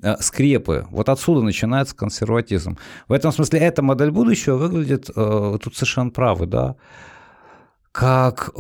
[0.03, 0.87] э, скрепы.
[0.91, 2.77] Вот отсюда начинается консерватизм.
[3.07, 6.75] В этом смысле эта модель будущего выглядит, э, тут совершенно правы, да,
[7.93, 8.51] как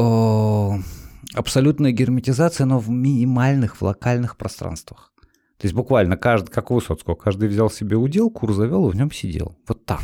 [1.34, 5.12] абсолютная герметизация, но в минимальных, в локальных пространствах.
[5.58, 9.10] То есть буквально каждый, как Высоцкого, каждый взял себе удел, кур завел и в нем
[9.10, 9.56] сидел.
[9.66, 10.02] Вот так.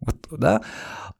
[0.00, 0.62] Вот, да?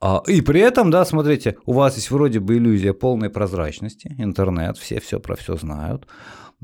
[0.00, 4.76] А, и при этом, да, смотрите, у вас есть вроде бы иллюзия полной прозрачности, интернет,
[4.76, 6.06] все все про все знают.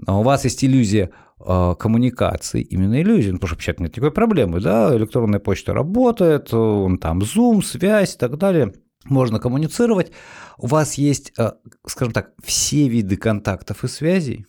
[0.06, 4.10] А у вас есть иллюзия э, коммуникации, именно иллюзия, ну, потому что вообще нет никакой
[4.10, 8.74] проблемы, да, электронная почта работает, он там Zoom, связь и так далее–
[9.04, 10.12] можно коммуницировать.
[10.58, 11.52] У вас есть, э,
[11.86, 14.46] скажем так, все виды контактов и связей,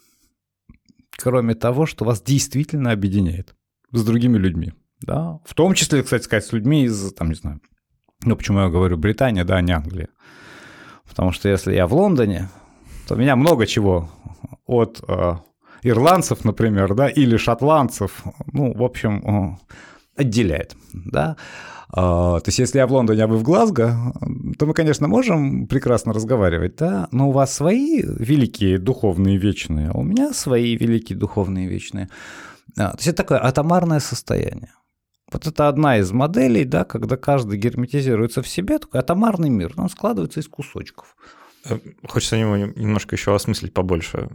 [1.18, 3.56] кроме того, что вас действительно объединяет
[3.92, 4.74] с другими людьми.
[5.02, 5.40] Да?
[5.46, 7.62] В том числе, кстати сказать, с людьми из, там, не знаю,
[8.24, 10.10] ну, почему я говорю Британия, да, а не Англия.
[11.08, 12.50] Потому что если я в Лондоне,
[13.08, 14.10] то меня много чего
[14.66, 15.34] от э,
[15.84, 19.58] ирландцев, например, да, или шотландцев, ну, в общем,
[20.18, 21.36] э, отделяет, да.
[21.96, 24.14] А, то есть, если я в Лондоне, а вы в Глазго,
[24.58, 29.98] то мы, конечно, можем прекрасно разговаривать, да, но у вас свои великие духовные вечные, а
[30.00, 32.10] у меня свои великие духовные вечные.
[32.76, 34.72] А, то есть, это такое атомарное состояние.
[35.32, 39.88] Вот это одна из моделей, да, когда каждый герметизируется в себе, такой атомарный мир, он
[39.90, 41.16] складывается из кусочков.
[41.66, 41.78] Э,
[42.08, 44.30] хочется его немножко еще осмыслить побольше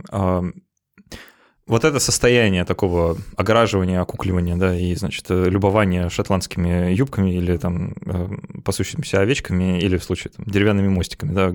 [1.69, 8.29] вот это состояние такого огораживания, окукливания, да, и, значит, любования шотландскими юбками или там э,
[8.65, 11.53] пасущимися овечками, или в случае там, деревянными мостиками, да,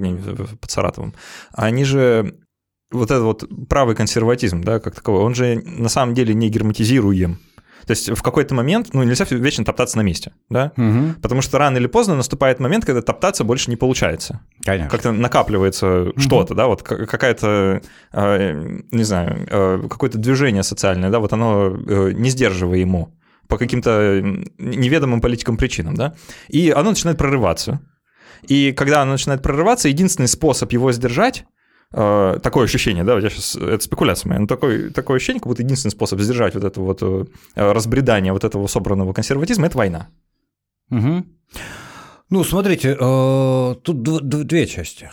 [0.61, 1.13] под Саратовым,
[1.51, 2.37] они же
[2.91, 7.39] вот этот вот правый консерватизм, да, как таковой, он же на самом деле не герметизируем.
[7.85, 10.71] То есть в какой-то момент, ну, нельзя вечно топтаться на месте, да?
[10.77, 11.21] Угу.
[11.21, 14.41] Потому что рано или поздно наступает момент, когда топтаться больше не получается.
[14.63, 14.89] Конечно.
[14.89, 16.19] Как-то накапливается угу.
[16.19, 22.11] что-то, да, вот какая-то, э, не знаю, э, какое-то движение социальное, да, вот оно э,
[22.13, 23.11] не сдерживаемо
[23.47, 24.21] по каким-то
[24.57, 26.15] неведомым политикам причинам, да,
[26.47, 27.81] и оно начинает прорываться.
[28.43, 31.45] И когда оно начинает прорываться, единственный способ его сдержать
[31.93, 35.61] э, такое ощущение, да, я сейчас, это спекуляция моя, но такое, такое ощущение, как будто
[35.61, 37.25] единственный способ сдержать вот это вот э,
[37.55, 40.07] разбредание вот этого собранного консерватизма– это война.
[40.91, 41.23] Угу.
[42.29, 45.09] Ну, смотрите, э, тут две части.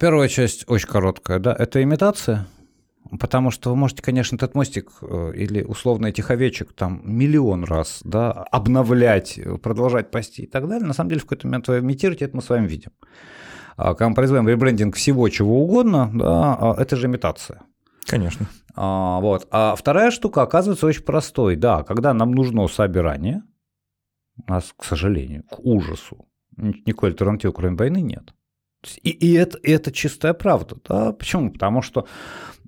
[0.00, 2.46] Первая часть очень короткая, да, это имитация–
[3.18, 8.00] Потому что вы можете, конечно, этот мостик э, или условно этих овечек там миллион раз
[8.04, 10.86] да, обновлять, продолжать пасти и так далее.
[10.86, 12.90] На самом деле в какой-то момент вы имитируете, это мы с вами видим.
[13.80, 17.62] А когда мы производим ребрендинг всего чего угодно, да, а, это же имитация.
[18.04, 18.46] Конечно.
[18.76, 19.48] А, вот.
[19.50, 21.56] а вторая штука оказывается очень простой.
[21.56, 23.42] Да, когда нам нужно собирание,
[24.36, 28.34] у нас, к сожалению, к ужасу, никакой альтернативы, кроме войны, нет.
[29.02, 30.76] И, и это, это чистая правда.
[30.86, 31.12] Да?
[31.12, 31.50] Почему?
[31.50, 32.06] Потому что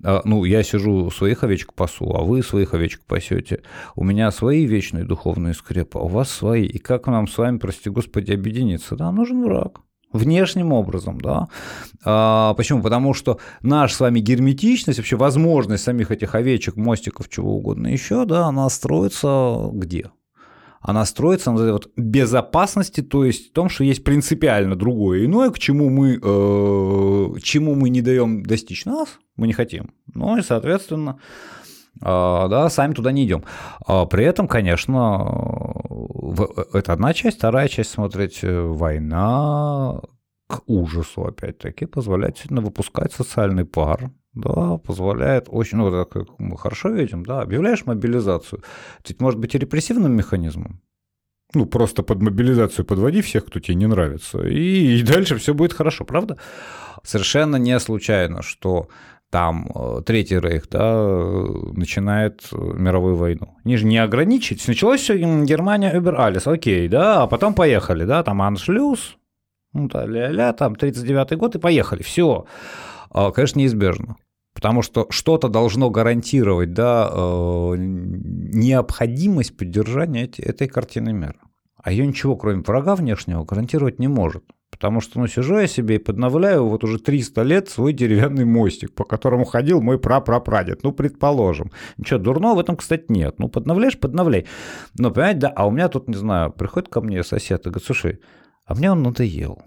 [0.03, 3.61] а, ну, я сижу, своих овечек пасу, а вы своих овечек пасете.
[3.95, 6.65] У меня свои вечные духовные скрепы, а у вас свои.
[6.65, 8.95] И как нам с вами, прости господи, объединиться?
[8.95, 9.81] Да, нужен враг
[10.13, 11.49] внешним образом, да.
[12.05, 12.81] А, почему?
[12.81, 18.25] Потому что наша с вами герметичность, вообще возможность самих этих овечек, мостиков, чего угодно еще,
[18.25, 20.11] да, она строится где?
[20.83, 25.57] она строится на вот безопасности, то есть в том, что есть принципиально другое иное, к
[25.57, 29.91] чему мы, э, чему мы не даем достичь нас, мы не хотим.
[30.13, 31.19] Ну и, соответственно,
[32.01, 33.43] да, сами туда не идем.
[33.85, 35.73] А при этом, конечно,
[36.73, 40.01] это одна часть, вторая часть смотреть э, война
[40.47, 46.89] к ужасу, опять-таки, позволяет выпускать социальный пар, да, позволяет очень, ну, так как мы хорошо
[46.89, 48.63] видим, да, объявляешь мобилизацию,
[49.03, 50.81] это может быть и репрессивным механизмом.
[51.55, 55.73] Ну, просто под мобилизацию подводи всех, кто тебе не нравится, и, и дальше все будет
[55.73, 56.37] хорошо, правда?
[57.03, 58.87] Совершенно не случайно, что
[59.33, 60.93] там э, Третий Рейх да,
[61.73, 63.57] начинает мировую войну.
[63.65, 64.67] Они же не ограничить.
[64.67, 69.17] Началось все Германия, Убер Алис, окей, да, а потом поехали, да, там Аншлюз,
[69.73, 72.45] ну, да, ля-ля, там 39-й год и поехали, все.
[73.09, 74.17] А, конечно, неизбежно.
[74.53, 81.39] Потому что что-то должно гарантировать да, э, необходимость поддержания этой картины мира.
[81.81, 84.43] А ее ничего, кроме врага внешнего, гарантировать не может.
[84.73, 88.91] Потому что, ну, сижу я себе и подновляю вот уже 300 лет свой деревянный мостик,
[88.95, 90.81] по которому ходил мой прапрапрадед.
[90.81, 91.71] Ну, предположим.
[91.97, 93.35] Ничего дурного в этом, кстати, нет.
[93.37, 94.47] Ну, подновляешь, подновляй.
[94.97, 97.85] Но, понимаете, да, а у меня тут, не знаю, приходит ко мне сосед и говорит,
[97.85, 98.19] слушай,
[98.65, 99.61] а мне он надоел.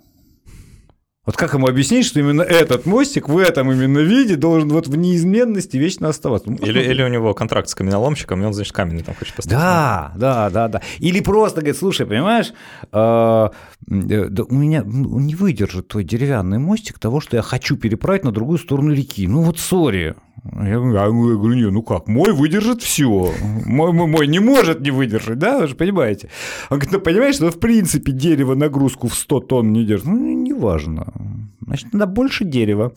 [1.26, 4.96] Вот как ему объяснить, что именно этот мостик в этом именно виде должен вот в
[4.96, 6.48] неизменности вечно оставаться?
[6.48, 9.58] Ну, или, или у него контракт с каменоломщиком, и он, значит, каменный там хочет поставить.
[9.58, 10.82] Да, да, да, да.
[11.00, 12.52] Или просто говорит, слушай, понимаешь,
[12.92, 13.48] э,
[13.86, 18.58] да у меня не выдержит твой деревянный мостик того, что я хочу переправить на другую
[18.58, 19.26] сторону реки.
[19.26, 20.14] Ну вот сори.
[20.44, 23.32] Я говорю, я говорю, не, ну как, мой выдержит все.
[23.64, 26.30] Мой, мой, мой не может не выдержать, да, вы же понимаете.
[26.70, 30.06] Он говорит, ну понимаешь, что в принципе дерево нагрузку в 100 тонн не держит.
[30.06, 31.12] Ну, неважно.
[31.60, 32.92] Значит, надо больше дерева.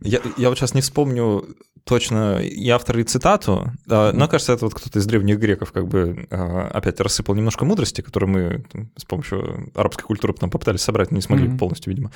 [0.00, 1.44] Я, я вот сейчас не вспомню
[1.84, 6.26] точно и автор, и цитату, но, кажется, это вот кто-то из древних греков как бы
[6.30, 8.64] а, опять рассыпал немножко мудрости, которые мы
[8.96, 11.58] с помощью арабской культуры потом попытались собрать, но не смогли mm-hmm.
[11.58, 12.10] полностью, видимо.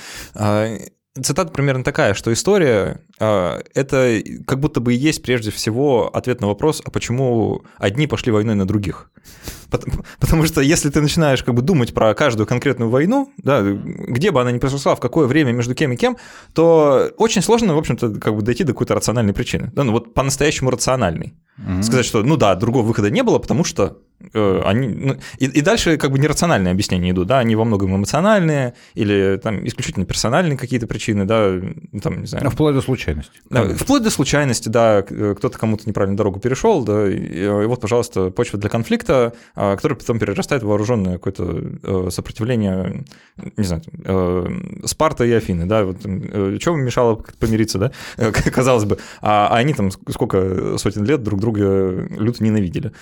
[1.16, 6.09] А, цитата примерно такая, что история э, это как будто бы и есть прежде всего
[6.14, 9.11] ответ на вопрос, а почему одни пошли войной на других?
[9.70, 14.31] Потому, потому что если ты начинаешь как бы думать про каждую конкретную войну, да, где
[14.31, 16.16] бы она ни произошла, в какое время, между кем и кем,
[16.55, 19.70] то очень сложно, в общем-то, как бы дойти до какой-то рациональной причины.
[19.75, 21.35] Да, ну вот по-настоящему рациональной.
[21.59, 21.83] Mm-hmm.
[21.83, 23.99] Сказать, что ну да, другого выхода не было, потому что
[24.33, 24.88] они...
[24.88, 29.38] Ну, и, и дальше как бы нерациональные объяснения идут, да, они во многом эмоциональные или
[29.42, 31.52] там исключительно персональные какие-то причины, да,
[31.92, 32.44] ну, там, не знаю.
[32.44, 33.33] Ну, вплоть до случайности.
[33.50, 38.31] Да, вплоть до случайности, да, кто-то кому-то неправильно дорогу перешел, да, и, и вот, пожалуйста,
[38.31, 43.04] почва для конфликта, а, который потом перерастает в вооруженное какое-то э, сопротивление,
[43.56, 44.46] не знаю, э,
[44.85, 46.00] Спарта и Афины, да, вот,
[46.60, 47.92] что мешало помириться, да,
[48.33, 52.92] казалось бы, а, а они там сколько сотен лет друг друга друга люто ненавидели.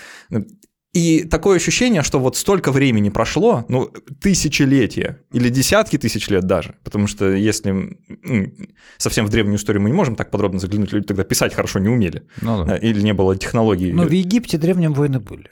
[0.94, 6.76] И такое ощущение, что вот столько времени прошло, ну, тысячелетия или десятки тысяч лет даже,
[6.82, 8.52] потому что если ну,
[8.96, 11.88] совсем в древнюю историю мы не можем так подробно заглянуть, люди тогда писать хорошо не
[11.88, 12.76] умели, ну, да.
[12.76, 13.92] или не было технологий.
[13.92, 15.50] Но в Египте древнем войны были.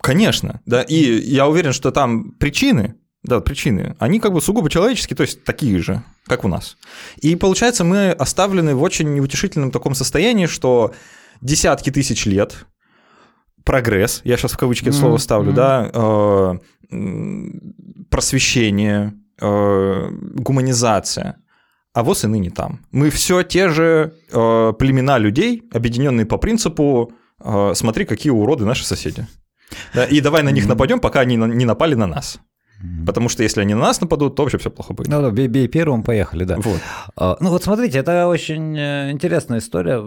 [0.00, 2.94] Конечно, да, и я уверен, что там причины,
[3.24, 6.76] да, причины, они как бы сугубо человеческие, то есть такие же, как у нас.
[7.20, 10.94] И получается, мы оставлены в очень неутешительном таком состоянии, что
[11.40, 12.66] десятки тысяч лет
[13.64, 16.54] прогресс, я сейчас в кавычки это слово ставлю, да, э,
[18.10, 21.36] просвещение, э, гуманизация.
[21.92, 22.80] А ВОЗ и ныне там.
[22.90, 27.12] Мы все те же э, племена людей, объединенные по принципу
[27.74, 29.26] смотри, какие уроды наши соседи.
[29.92, 32.38] Да, и давай на них нападем, пока они не напали на нас.
[33.06, 35.08] Потому что если они на нас нападут, то вообще все плохо будет.
[35.08, 36.56] Ну да, бей, бей первым, поехали, да.
[36.56, 36.80] Вот.
[37.16, 40.02] А, ну вот смотрите, это очень э, интересная история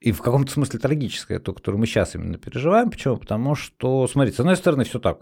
[0.00, 2.90] и в каком-то смысле трагическая, то, которую мы сейчас именно переживаем.
[2.90, 3.16] Почему?
[3.16, 5.20] Потому что, смотрите, с одной стороны, все так.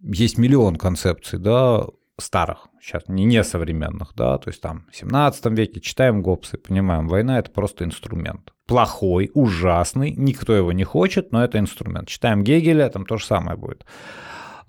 [0.00, 1.86] Есть миллион концепций, да,
[2.18, 7.08] старых, сейчас не, не современных, да, то есть там в 17 веке читаем Гоббса понимаем,
[7.08, 8.52] война– это просто инструмент.
[8.66, 12.08] Плохой, ужасный, никто его не хочет, но это инструмент.
[12.08, 13.84] Читаем Гегеля, там то же самое будет.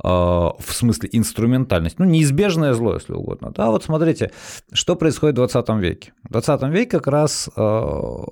[0.04, 3.52] А, в смысле инструментальность, ну, неизбежное зло, если угодно.
[3.52, 4.32] Да, вот смотрите,
[4.74, 6.14] что происходит в 20 веке.
[6.24, 8.24] В 20 веке как раз а,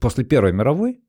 [0.00, 1.00] после Первой мировой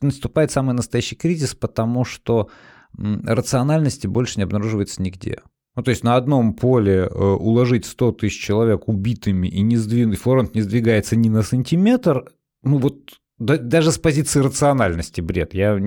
[0.00, 2.50] наступает самый настоящий кризис, потому что
[2.96, 5.42] рациональности больше не обнаруживается нигде.
[5.76, 10.18] Ну, то есть на одном поле э, уложить 100 тысяч человек убитыми и не сдвинуть,
[10.18, 12.32] фронт не сдвигается ни на сантиметр,
[12.62, 15.52] ну вот даже с позиции рациональности бред.
[15.52, 15.78] Я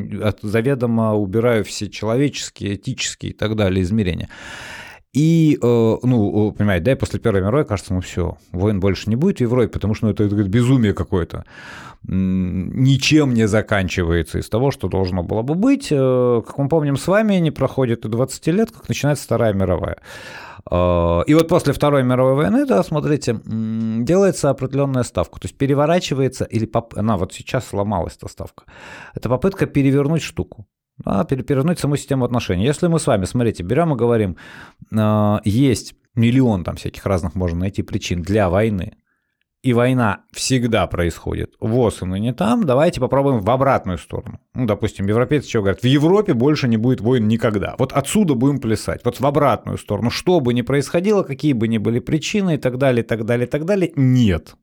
[0.43, 4.29] заведомо убираю все человеческие, этические и так далее измерения.
[5.11, 9.15] И, э, ну, понимаете, да, и после Первой мировой кажется, ну все, войн больше не
[9.15, 11.45] будет в Европе, потому что ну, это, это безумие какое-то.
[12.03, 15.89] Ничем не заканчивается из того, что должно было бы быть.
[15.91, 19.97] Э, как мы помним с вами, не проходит и 20 лет, как начинается Вторая мировая.
[20.71, 25.39] Э, и вот после Второй мировой войны, да, смотрите, делается определенная ставка.
[25.39, 26.97] То есть переворачивается, или поп...
[26.97, 28.63] она вот сейчас сломалась, эта ставка.
[29.13, 30.67] Это попытка перевернуть штуку
[30.99, 32.65] да, перевернуть саму систему отношений.
[32.65, 34.37] Если мы с вами, смотрите, берем и говорим,
[34.91, 38.93] э, есть миллион там всяких разных можно найти причин для войны,
[39.61, 44.39] и война всегда происходит ВОЗ и не там, давайте попробуем в обратную сторону.
[44.53, 45.81] Ну, допустим, европейцы что говорят?
[45.81, 47.75] В Европе больше не будет войн никогда.
[47.77, 49.01] Вот отсюда будем плясать.
[49.03, 50.09] Вот в обратную сторону.
[50.09, 53.47] Что бы ни происходило, какие бы ни были причины и так далее, и так далее,
[53.47, 54.55] и так далее, нет.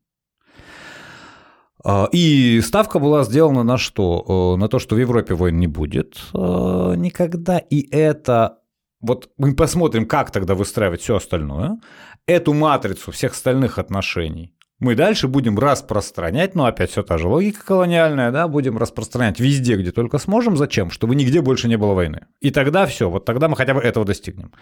[1.85, 4.55] А, и ставка была сделана на что?
[4.57, 7.59] Э, на то, что в Европе войн не будет э, никогда.
[7.59, 8.61] И это
[9.01, 11.79] вот мы посмотрим, как тогда выстраивать все остальное.
[12.27, 17.65] Эту матрицу всех остальных отношений мы дальше будем распространять, ну опять все та же логика
[17.65, 20.57] колониальная, да, будем распространять везде, где только сможем.
[20.57, 20.91] Зачем?
[20.91, 22.27] Чтобы нигде больше не было войны.
[22.41, 24.53] И тогда все, вот тогда мы хотя бы этого достигнем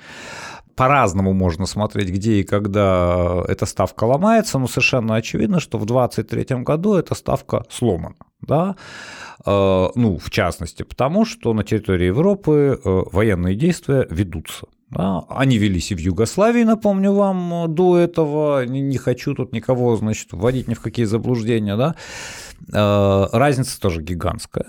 [0.76, 6.62] по-разному можно смотреть, где и когда эта ставка ломается, но совершенно очевидно, что в 2023
[6.62, 8.16] году эта ставка сломана.
[8.40, 8.76] Да?
[9.46, 14.66] Э, ну, в частности, потому что на территории Европы э, военные действия ведутся.
[14.90, 15.24] Да?
[15.28, 18.64] Они велись и в Югославии, напомню вам, до этого.
[18.64, 21.76] Не, не хочу тут никого, значит, вводить ни в какие заблуждения.
[21.76, 21.94] Да?
[22.72, 24.66] Э, разница тоже гигантская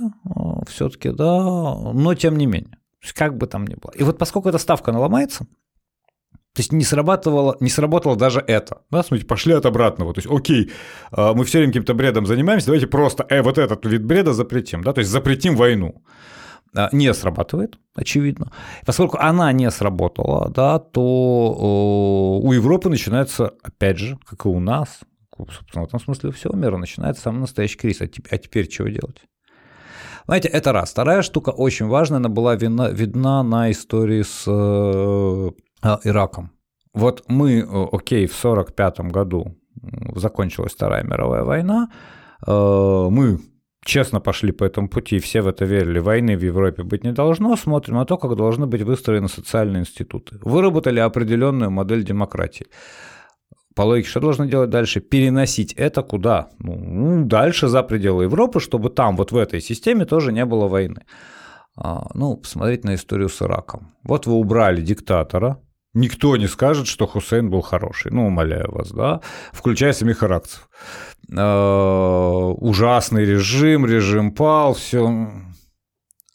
[0.68, 2.78] все-таки, да, но тем не менее.
[3.14, 3.92] Как бы там ни было.
[3.92, 5.46] И вот поскольку эта ставка наломается,
[6.56, 8.82] то есть не срабатывало, не сработало даже это.
[8.90, 10.14] Да, смотрите, пошли от обратного.
[10.14, 10.72] То есть, окей,
[11.12, 14.82] а, мы все время каким-то бредом занимаемся, давайте просто э, вот этот вид бреда запретим.
[14.82, 16.02] Да, то есть запретим войну.
[16.76, 18.52] А, не срабатывает, очевидно.
[18.86, 25.00] Поскольку она не сработала, да, то у Европы начинается, опять же, как и у нас,
[25.38, 28.02] собственно, в этом смысле у всего мира, начинается самый настоящий кризис.
[28.02, 29.22] А теперь, а теперь чего делать?
[30.26, 30.92] Знаете, это раз.
[30.92, 35.52] Вторая штука очень важная, она была видна, видна на истории с э,
[35.82, 36.52] а, Ираком.
[36.94, 37.60] Вот мы,
[37.92, 39.56] окей, в 1945 году
[40.16, 41.90] закончилась Вторая мировая война,
[42.46, 43.40] э, мы
[43.86, 47.56] честно пошли по этому пути, все в это верили, войны в Европе быть не должно,
[47.56, 50.40] смотрим на то, как должны быть выстроены социальные институты.
[50.42, 52.66] Выработали определенную модель демократии.
[53.76, 55.02] По логике, что должны делать дальше?
[55.02, 56.50] Переносить это куда?
[56.60, 61.04] Ну, дальше за пределы Европы, чтобы там, вот в этой системе тоже не было войны.
[61.78, 63.94] А, ну, посмотреть на историю с Ираком.
[64.04, 65.60] Вот вы убрали диктатора,
[65.96, 68.12] Никто не скажет, что Хусейн был хороший.
[68.12, 69.22] Ну, умоляю вас, да.
[69.54, 70.70] Включая самих иракцев.
[71.32, 75.32] Э, ужасный режим, режим пал, все.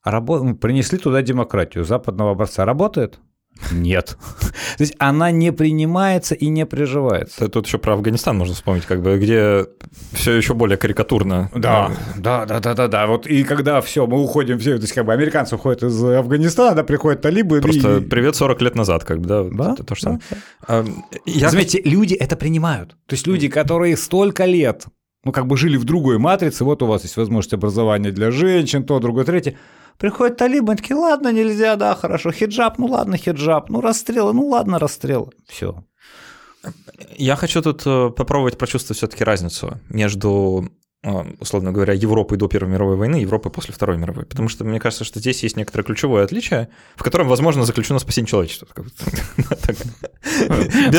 [0.03, 2.65] А принесли туда демократию западного образца.
[2.65, 3.21] Работает?
[3.73, 4.17] Нет.
[4.77, 7.49] То есть она не принимается и не приживается.
[7.49, 9.67] Тут еще про Афганистан можно вспомнить, как бы, где
[10.13, 11.51] все еще более карикатурно.
[11.55, 13.07] Да, да, да, да, да, да.
[13.07, 16.75] Вот и когда все, мы уходим, все, то есть как бы американцы уходят из Афганистана,
[16.75, 17.61] да, приходят талибы.
[17.61, 18.01] Просто и...
[18.01, 20.21] привет 40 лет назад, как бы, да, да это то же самое.
[20.31, 20.37] Да.
[20.67, 20.87] А,
[21.27, 21.51] я...
[21.51, 22.91] Заметьте, люди это принимают.
[23.07, 24.87] То есть люди, которые столько лет
[25.25, 28.85] ну, как бы жили в другой матрице, вот у вас есть возможность образования для женщин,
[28.85, 29.57] то, другое, третье.
[30.01, 34.79] Приходят талибы, такие, ладно, нельзя, да, хорошо, хиджаб, ну ладно, хиджаб, ну расстрелы, ну ладно,
[34.79, 35.85] расстрелы, все.
[37.17, 40.71] Я хочу тут э, попробовать прочувствовать все-таки разницу между
[41.03, 44.27] условно говоря, Европы до Первой мировой войны, Европы после Второй мировой.
[44.27, 48.29] Потому что мне кажется, что здесь есть некоторое ключевое отличие, в котором, возможно, заключено спасение
[48.29, 48.69] человечества.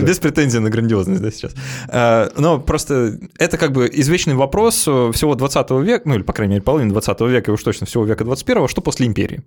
[0.00, 1.54] Без претензий на грандиозность да, сейчас.
[1.88, 6.54] А, но просто это как бы извечный вопрос всего 20 века, ну или, по крайней
[6.54, 9.42] мере, половины 20 века и уж точно всего века 21 что после империи.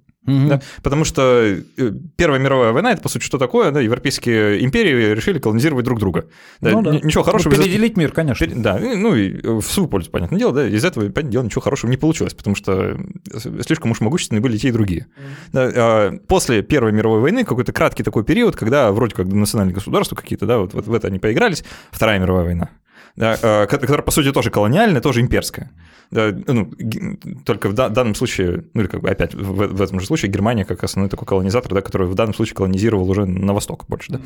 [0.83, 3.75] Потому что э, Первая мировая война, это, по сути, что такое?
[3.79, 6.25] Европейские империи решили колонизировать друг друга.
[6.61, 7.55] Ну Ничего хорошего.
[7.55, 8.47] Переделить мир, конечно.
[8.55, 11.89] Да, ну и в свою пользу, понятное дело, да, из этого, понятное дело, ничего хорошего
[11.89, 12.97] не получилось, потому что
[13.65, 15.07] слишком уж могущественны были те и другие.
[15.53, 16.25] Mm-hmm.
[16.27, 20.59] После Первой мировой войны какой-то краткий такой период, когда вроде как национальные государства какие-то, да,
[20.59, 22.69] вот, вот в это они поигрались, Вторая мировая война
[23.15, 25.71] да, а, которая, по сути, тоже колониальная, тоже имперская.
[26.11, 26.71] Да, ну,
[27.45, 30.65] только в данном случае, ну или как бы опять в, в этом же случае Германия
[30.65, 34.21] как основной такой колонизатор, да, который в данном случае колонизировал уже на восток больше, да,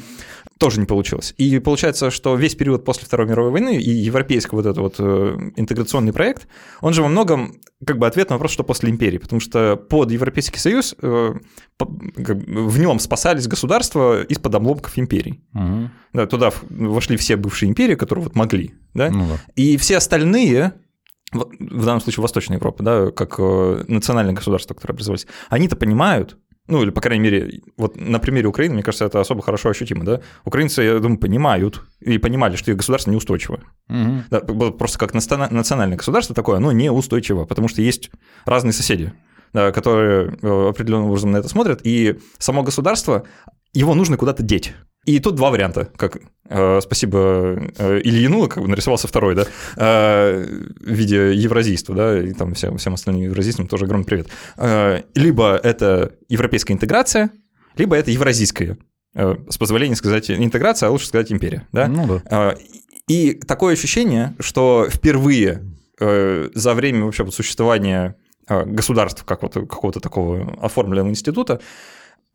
[0.57, 1.34] тоже не получилось.
[1.38, 5.51] И получается, что весь период после Второй мировой войны и европейский вот этот вот э,
[5.57, 6.47] интеграционный проект,
[6.79, 7.55] он же во многом
[7.86, 11.34] как бы ответ на вопрос, что после империи, потому что под Европейский Союз э,
[11.79, 15.43] в нем спасались государства из-под обломков империй.
[15.53, 15.89] Угу.
[16.13, 19.39] Да, туда вошли все бывшие империи, которые вот могли, да, ну, да.
[19.55, 20.73] и все остальные
[21.33, 26.37] в данном случае Восточная Европа, да, как э, национальные государства, которые образовались, они-то понимают,
[26.67, 30.05] ну или, по крайней мере, вот на примере Украины, мне кажется, это особо хорошо ощутимо,
[30.05, 33.59] да, украинцы, я думаю, понимают и понимали, что их государство неустойчиво.
[33.89, 34.23] Угу.
[34.29, 34.39] Да,
[34.71, 38.11] просто как национальное государство такое, оно неустойчиво, потому что есть
[38.45, 39.13] разные соседи,
[39.51, 43.25] да, которые э, определенным образом на это смотрят, и само государство,
[43.73, 44.73] его нужно куда-то деть.
[45.05, 49.45] И тут два варианта, как э, спасибо э, Ильину, как бы нарисовался второй, да,
[49.75, 50.45] э,
[50.79, 54.27] в виде евразийства, да, и там всем, всем остальным евразийствам тоже огромный привет.
[54.57, 57.31] Э, либо это европейская интеграция,
[57.75, 58.77] либо это евразийская,
[59.15, 61.87] э, с позволения сказать интеграция, а лучше сказать империя, да.
[61.87, 62.53] Ну да.
[62.53, 62.55] Э,
[63.09, 65.63] и такое ощущение, что впервые
[65.99, 68.15] э, за время вообще существования
[68.47, 71.59] э, государств, как вот какого-то такого оформленного института,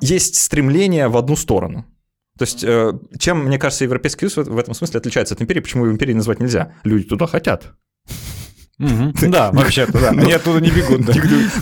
[0.00, 1.86] есть стремление в одну сторону–
[2.39, 5.84] то есть, э, чем, мне кажется, Европейский Союз в этом смысле отличается от империи, почему
[5.84, 6.72] его империей назвать нельзя?
[6.84, 7.72] Люди туда хотят.
[8.79, 10.11] Да, вообще-то, да.
[10.11, 11.09] Они оттуда не бегут.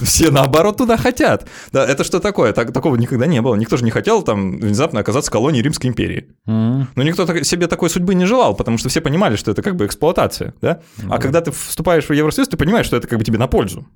[0.03, 1.49] Все, наоборот, туда хотят.
[1.73, 2.53] Да, это что такое?
[2.53, 3.55] Такого никогда не было.
[3.55, 6.29] Никто же не хотел там внезапно оказаться колонией Римской империи.
[6.47, 9.87] Но никто себе такой судьбы не желал, потому что все понимали, что это как бы
[9.87, 10.55] эксплуатация.
[10.61, 10.81] Да?
[11.09, 13.87] А когда ты вступаешь в Евросоюз, ты понимаешь, что это как бы тебе на пользу.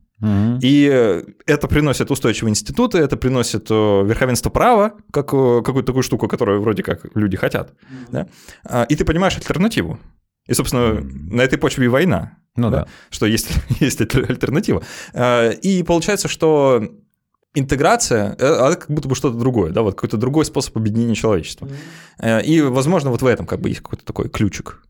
[0.62, 6.28] И это приносит устойчивые институты, это приносит э, верховенство права, как э, какую-то такую штуку,
[6.28, 7.72] которую вроде как люди хотят.
[8.64, 9.98] А, и ты понимаешь альтернативу.
[10.46, 12.36] И, собственно, на этой почве и война.
[12.56, 12.80] Ну да.
[12.84, 12.88] да.
[13.10, 14.82] Что есть, есть альтернатива.
[15.12, 16.82] А, и получается, что
[17.54, 21.68] интеграция, э, а как будто бы что-то другое, да, вот какой-то другой способ объединения человечества.
[22.18, 22.44] Mm-hmm.
[22.44, 24.82] И, возможно, вот в этом как бы есть какой-то такой ключик.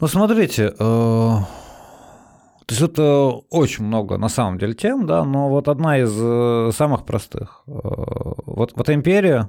[0.00, 5.68] Ну, смотрите, э, то есть это очень много на самом деле тем, да, но вот
[5.68, 7.62] одна из э, самых простых.
[7.66, 9.48] Вот, вот империя,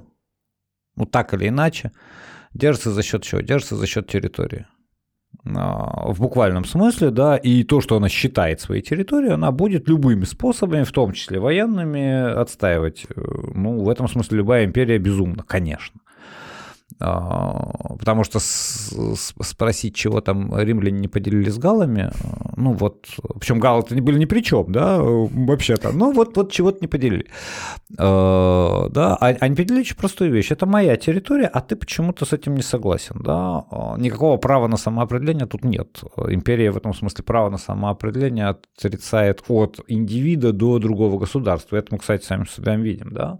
[0.96, 1.92] ну так или иначе,
[2.54, 3.42] держится за счет чего?
[3.42, 4.66] Держится за счет территории.
[5.44, 10.24] А, в буквальном смысле, да, и то, что она считает своей территорией, она будет любыми
[10.24, 13.06] способами, в том числе военными, отстаивать.
[13.08, 13.20] Э,
[13.54, 16.00] ну, в этом смысле любая империя безумна, конечно.
[16.98, 22.10] А, потому что спросить, чего там римляне не поделились с галами,
[22.56, 23.06] ну вот,
[23.38, 27.26] причем галы-то были ни при чем, да, вообще-то, ну вот, вот чего-то не поделили.
[27.96, 32.32] А, да, а, они поделили очень простую вещь, это моя территория, а ты почему-то с
[32.32, 33.64] этим не согласен, да,
[33.96, 36.02] никакого права на самоопределение тут нет.
[36.28, 41.76] Империя в этом смысле права на самоопределение отрицает от индивида до другого государства.
[41.76, 43.38] Это мы, кстати, сами с видим, да,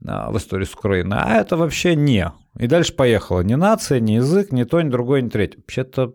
[0.00, 1.18] в истории с Украиной.
[1.20, 3.40] А это вообще не и дальше поехала.
[3.40, 5.58] Ни нация, ни язык, ни то, ни другое, ни третье.
[5.58, 6.14] Вообще-то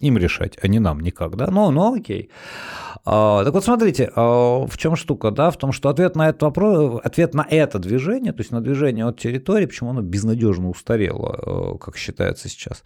[0.00, 1.46] им решать, а не нам никак, да?
[1.50, 2.30] Ну, ну окей.
[3.04, 5.50] А, так вот, смотрите, а, в чем штука, да?
[5.50, 9.06] В том, что ответ на этот вопрос, ответ на это движение, то есть на движение
[9.06, 11.38] от территории, почему оно безнадежно устарело,
[11.74, 12.82] а, как считается сейчас,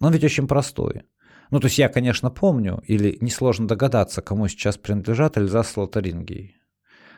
[0.00, 1.02] он ведь очень простой.
[1.50, 5.76] Ну, то есть я, конечно, помню, или несложно догадаться, кому сейчас принадлежат Эльзас с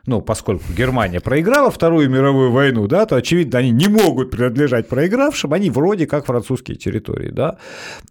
[0.08, 5.52] ну, поскольку Германия проиграла Вторую мировую войну, да, то, очевидно, они не могут принадлежать проигравшим,
[5.52, 7.58] они вроде как французские территории, да.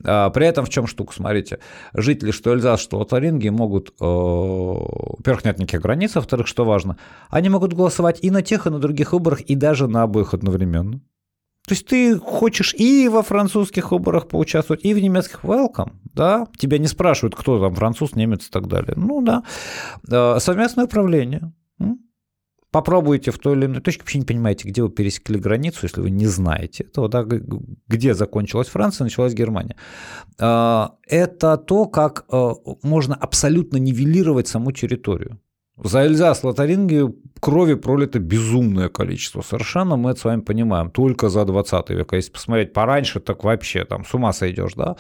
[0.03, 1.59] А, при этом в чем штука, смотрите,
[1.93, 6.97] жители что Эльзас, что Лотарингии могут, э, во-первых, нет никаких границ, а во-вторых, что важно,
[7.29, 11.01] они могут голосовать и на тех, и на других выборах, и даже на обоих одновременно.
[11.67, 16.77] То есть ты хочешь и во французских выборах поучаствовать, и в немецких welcome, да, тебя
[16.77, 18.93] не спрашивают, кто там, француз, немец и так далее.
[18.95, 19.43] Ну да,
[20.09, 21.51] э, совместное управление,
[22.71, 26.09] попробуйте в той или иной точке, вообще не понимаете, где вы пересекли границу, если вы
[26.09, 27.25] не знаете этого, да,
[27.87, 29.75] где закончилась Франция, началась Германия.
[30.39, 32.53] А, это то, как а,
[32.83, 35.39] можно абсолютно нивелировать саму территорию.
[35.83, 39.41] За Эльзас Лотарингию крови пролито безумное количество.
[39.41, 40.89] Совершенно мы это с вами понимаем.
[40.89, 42.13] Только за 20 век.
[42.13, 44.95] А если посмотреть пораньше, так вообще там с ума сойдешь, да?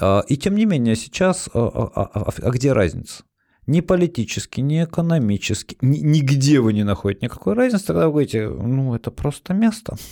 [0.00, 3.24] А, и тем не менее, сейчас, а, а, а где разница?
[3.68, 8.94] Ни политически, ни экономически, ни, нигде вы не находите никакой разницы, тогда вы говорите, ну,
[8.94, 9.96] это просто место.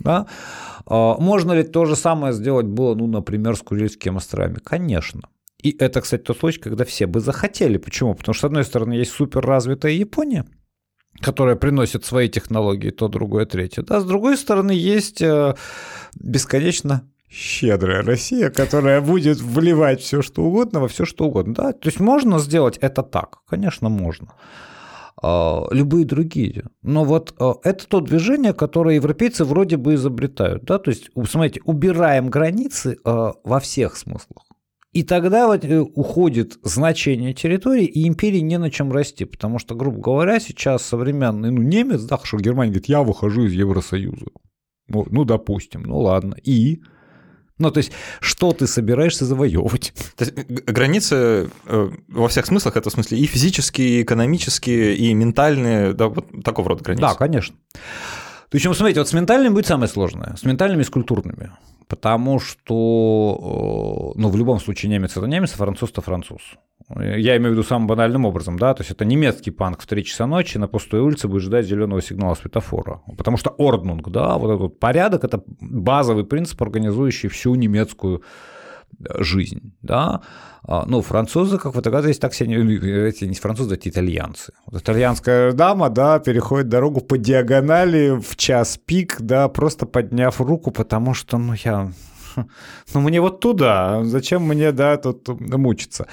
[0.00, 0.26] Да?
[0.86, 4.58] Можно ли то же самое сделать было, ну, например, с Курильскими островами?
[4.62, 5.22] Конечно.
[5.62, 7.78] И это, кстати, тот случай, когда все бы захотели.
[7.78, 8.14] Почему?
[8.14, 10.44] Потому что, с одной стороны, есть суперразвитая Япония,
[11.20, 13.82] которая приносит свои технологии, то, другое, третье.
[13.82, 15.54] Да, с другой стороны, есть э,
[16.16, 21.54] бесконечно щедрая Россия, которая будет вливать все, что угодно во все, что угодно.
[21.54, 21.72] Да?
[21.72, 23.38] То есть можно сделать это так?
[23.48, 24.34] Конечно, можно.
[25.22, 26.64] А, любые другие.
[26.82, 30.64] Но вот а, это то движение, которое европейцы вроде бы изобретают.
[30.64, 30.78] Да?
[30.78, 34.44] То есть, смотрите, убираем границы а, во всех смыслах.
[34.94, 39.74] И тогда вот э, уходит значение территории, и империи не на чем расти, потому что,
[39.74, 44.26] грубо говоря, сейчас современный ну, немец, да, что Германия говорит, я выхожу из Евросоюза.
[44.86, 46.36] Ну, ну, допустим, ну ладно.
[46.44, 46.80] И
[47.58, 49.92] ну, то есть, что ты собираешься завоевывать?
[50.16, 55.14] То есть, границы э, во всех смыслах, это в смысле и физические, и экономические, и
[55.14, 57.02] ментальные, да, вот такого рода границы.
[57.02, 57.54] Да, конечно.
[58.50, 61.52] Причем, смотрите, вот с ментальными будет самое сложное, с ментальными и с культурными.
[61.88, 66.40] Потому что, э, ну, в любом случае немец это немец, а француз это француз.
[66.90, 70.04] Я имею в виду самым банальным образом, да, то есть это немецкий панк в 3
[70.04, 73.00] часа ночи на пустой улице будет ждать зеленого сигнала светофора.
[73.16, 78.22] Потому что орднунг, да, вот этот порядок– это базовый принцип, организующий всю немецкую
[79.18, 80.22] жизнь, да.
[80.66, 84.52] А, ну, французы, как вы догадываетесь, так все не, эти не французы, это итальянцы.
[84.66, 90.70] Вот итальянская дама, да, переходит дорогу по диагонали в час пик, да, просто подняв руку,
[90.70, 91.92] потому что, ну, я
[92.94, 96.06] ну, мне вот туда, зачем мне, да, тут мучиться?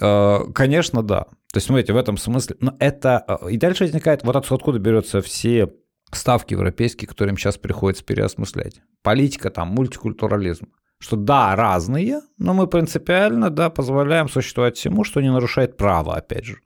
[0.00, 1.24] А, конечно, да.
[1.52, 3.18] То есть, смотрите, в этом смысле, но это...
[3.18, 5.72] А, и дальше возникает, вот откуда берется все
[6.12, 8.80] ставки европейские, которые им сейчас приходится переосмыслять.
[9.02, 10.68] Политика, там, мультикультурализм.
[10.98, 16.46] Что да, разные, но мы принципиально, да, позволяем существовать всему, что не нарушает право, опять
[16.46, 16.58] же.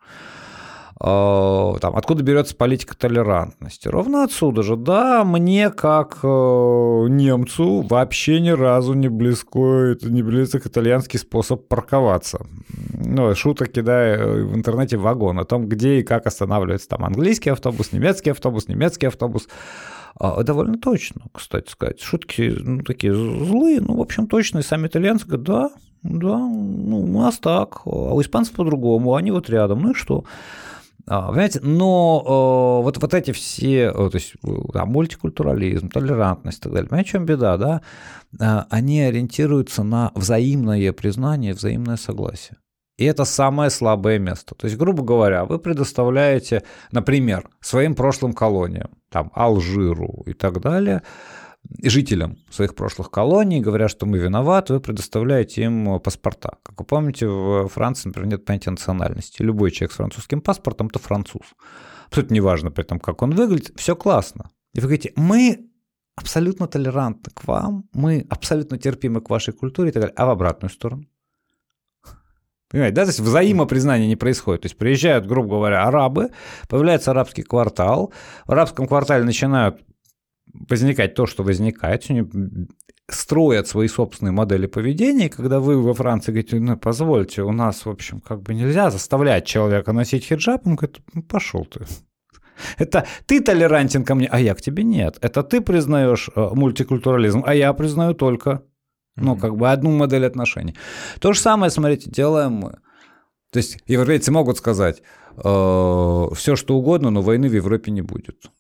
[1.03, 3.89] Э, там, откуда берется политика толерантности?
[3.89, 4.77] Ровно отсюда же.
[4.77, 9.59] Да, мне как э, немцу вообще ни разу не близко,
[9.93, 12.47] это не близок итальянский способ парковаться.
[12.93, 17.93] Ну, шуток кидаю в интернете вагон о том, где и как останавливается там английский автобус,
[17.93, 19.49] немецкий автобус, немецкий автобус.
[20.19, 22.01] А, довольно точно, кстати сказать.
[22.01, 24.59] Шутки ну, такие злые, ну, в общем, точно.
[24.59, 25.71] И сами итальянцы говорят, да,
[26.03, 30.25] да, ну, у нас так, а у испанцев по-другому, они вот рядом, ну и что?
[31.07, 36.63] А, понимаете, но э, вот, вот эти все, э, то есть да, мультикультурализм, толерантность и
[36.63, 37.83] так далее, понимаете, в чем беда, да?
[38.39, 42.59] Э, они ориентируются на взаимное признание, взаимное согласие.
[43.01, 44.55] И это самое слабое место.
[44.55, 51.03] То есть, грубо говоря, вы предоставляете, например, своим прошлым колониям, там, Алжиру и так далее,
[51.83, 56.59] жителям своих прошлых колоний, говоря, что мы виноваты, вы предоставляете им паспорта.
[56.63, 59.41] Как вы помните, в Франции, например, нет понятия национальности.
[59.41, 61.55] Любой человек с французским паспортом– это француз.
[62.09, 64.51] Абсолютно неважно при этом, как он выглядит, все классно.
[64.75, 65.71] И вы говорите, мы
[66.17, 70.31] абсолютно толерантны к вам, мы абсолютно терпимы к вашей культуре и так далее, а в
[70.31, 71.07] обратную сторону?
[72.71, 74.63] Понимаете, да, то есть взаимопризнание не происходит.
[74.63, 76.31] То есть приезжают, грубо говоря, арабы,
[76.69, 78.13] появляется арабский квартал,
[78.47, 79.81] в арабском квартале начинают
[80.69, 82.07] возникать то, что возникает,
[83.09, 87.85] строят свои собственные модели поведения, и когда вы во Франции говорите, ну, позвольте, у нас,
[87.85, 91.87] в общем, как бы нельзя заставлять человека носить хиджаб, он говорит, ну, пошел ты.
[92.79, 95.19] Это ты толерантен ко мне, а я к тебе нет.
[95.23, 98.63] Это ты признаешь э, мультикультурализм, а я признаю только,
[99.17, 100.77] ну, как бы одну модель отношений.
[101.21, 102.79] То же самое, смотрите, делаем мы.
[103.53, 105.03] То есть европейцы могут сказать
[105.37, 108.51] э, все, что угодно, но войны в Европе не будет.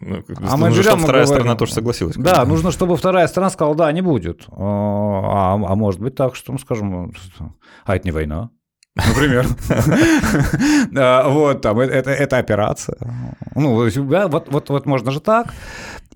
[0.00, 2.16] Ну, а мы нужно, чтобы вторая говорим, сторона тоже согласилась.
[2.16, 4.46] Да, нужно, чтобы вторая сторона сказала, да, не будет.
[4.50, 7.12] А, а может быть так, что мы скажем,
[7.84, 8.50] а это не война.
[8.94, 9.46] Например.
[11.30, 12.96] Вот, там, это, это операция.
[13.54, 15.52] Ну, вот, вот, вот можно же так.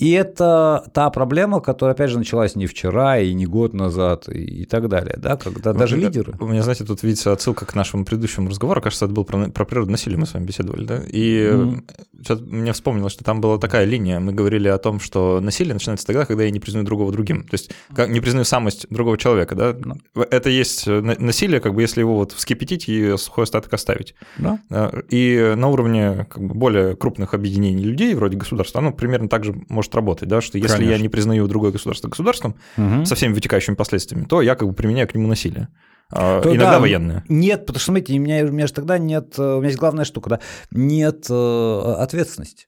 [0.01, 4.62] И это та проблема, которая, опять же, началась не вчера и не год назад и,
[4.62, 6.32] и так далее, да, когда даже меня, лидеры...
[6.40, 9.66] У меня, знаете, тут видится отсылка к нашему предыдущему разговору, кажется, это был про, про
[9.66, 11.82] природное насилие, мы с вами беседовали, да, и mm-hmm.
[12.16, 16.07] сейчас мне вспомнилось, что там была такая линия, мы говорили о том, что насилие начинается
[16.07, 19.55] тогда, когда я не признаю другого другим, то есть как, не признаю самость другого человека,
[19.55, 20.28] да, mm-hmm.
[20.30, 24.14] это есть насилие, как бы если его вот вскипятить и сухой остаток оставить.
[24.38, 25.09] Mm-hmm.
[25.11, 29.55] И на уровне как бы, более крупных объединений людей, вроде государства, оно примерно так же
[29.68, 30.93] может может работать, да, что если Конечно.
[30.93, 33.05] я не признаю другое государство государством угу.
[33.05, 35.68] со всеми вытекающими последствиями, то я как бы применяю к нему насилие.
[36.12, 37.24] А, то, Иногда да, военные.
[37.28, 40.05] Нет, потому что, смотрите, у меня, у меня же тогда нет, у меня есть главная
[40.05, 40.41] штука, да,
[40.72, 42.66] нет э, ответственности.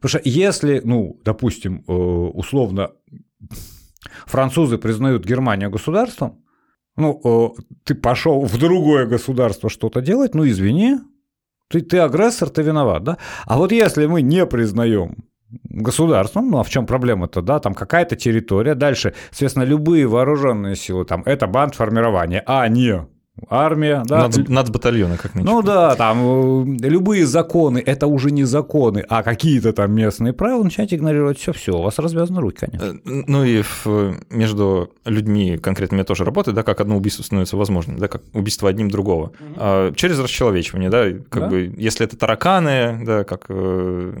[0.00, 2.92] Потому что если, ну, допустим, э, условно,
[4.26, 6.38] французы признают Германию государством,
[6.96, 10.98] ну, э, ты пошел в другое государство что-то делать, ну, извини,
[11.68, 13.18] ты, ты агрессор, ты виноват, да?
[13.44, 18.16] А вот если мы не признаем государством, ну а в чем проблема-то, да, там какая-то
[18.16, 23.06] территория, дальше, соответственно, любые вооруженные силы, там, это банд формирования, а не
[23.48, 24.24] армия, да.
[24.24, 25.56] Нац, нацбатальоны, как минимум.
[25.56, 30.62] Ну да, там э, любые законы, это уже не законы, а какие-то там местные правила,
[30.62, 32.98] начинаете игнорировать все, все, у вас развязаны руки, конечно.
[33.04, 37.98] Э, ну и в, между людьми конкретными тоже работает, да, как одно убийство становится возможным,
[37.98, 39.26] да, как убийство одним другого.
[39.26, 39.54] Угу.
[39.56, 41.48] А, через расчеловечивание, да, как да?
[41.48, 44.12] бы, если это тараканы, да, как э,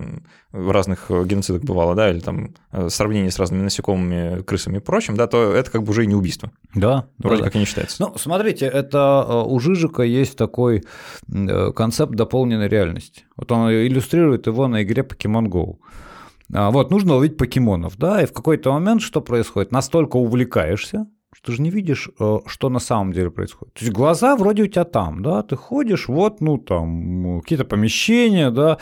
[0.58, 2.54] в разных геноцидах бывало, да, или там
[2.88, 6.14] сравнение с разными насекомыми, крысами и прочим, да, то это как бы уже и не
[6.14, 6.50] убийство.
[6.74, 7.06] Да.
[7.18, 7.96] Вроде да, как и не считается.
[8.00, 10.84] Ну, смотрите, это Э, у Жижика есть такой
[11.32, 13.24] э, концепт дополненной реальности.
[13.36, 15.76] Вот он иллюстрирует его на игре Pokemon Go.
[16.52, 19.70] А, вот, нужно ловить покемонов, да, и в какой-то момент что происходит?
[19.70, 23.74] Настолько увлекаешься, что ты же не видишь, э, что на самом деле происходит.
[23.74, 28.50] То есть глаза вроде у тебя там, да, ты ходишь, вот, ну, там, какие-то помещения,
[28.50, 28.78] да,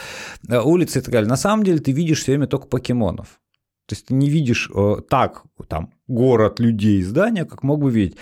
[0.62, 1.28] улицы и так далее.
[1.28, 3.40] На самом деле ты видишь все время только покемонов.
[3.86, 8.16] То есть ты не видишь э, так, там, город, людей, здания, как мог бы видеть.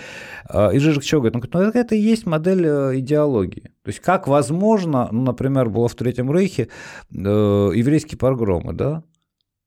[0.51, 1.37] Э, и Жижик что говорит?
[1.37, 3.73] Он говорит, ну это и есть модель э, идеологии.
[3.83, 6.69] То есть как возможно, ну, например, было в Третьем Рейхе
[7.11, 9.05] э, еврейские погромы, да?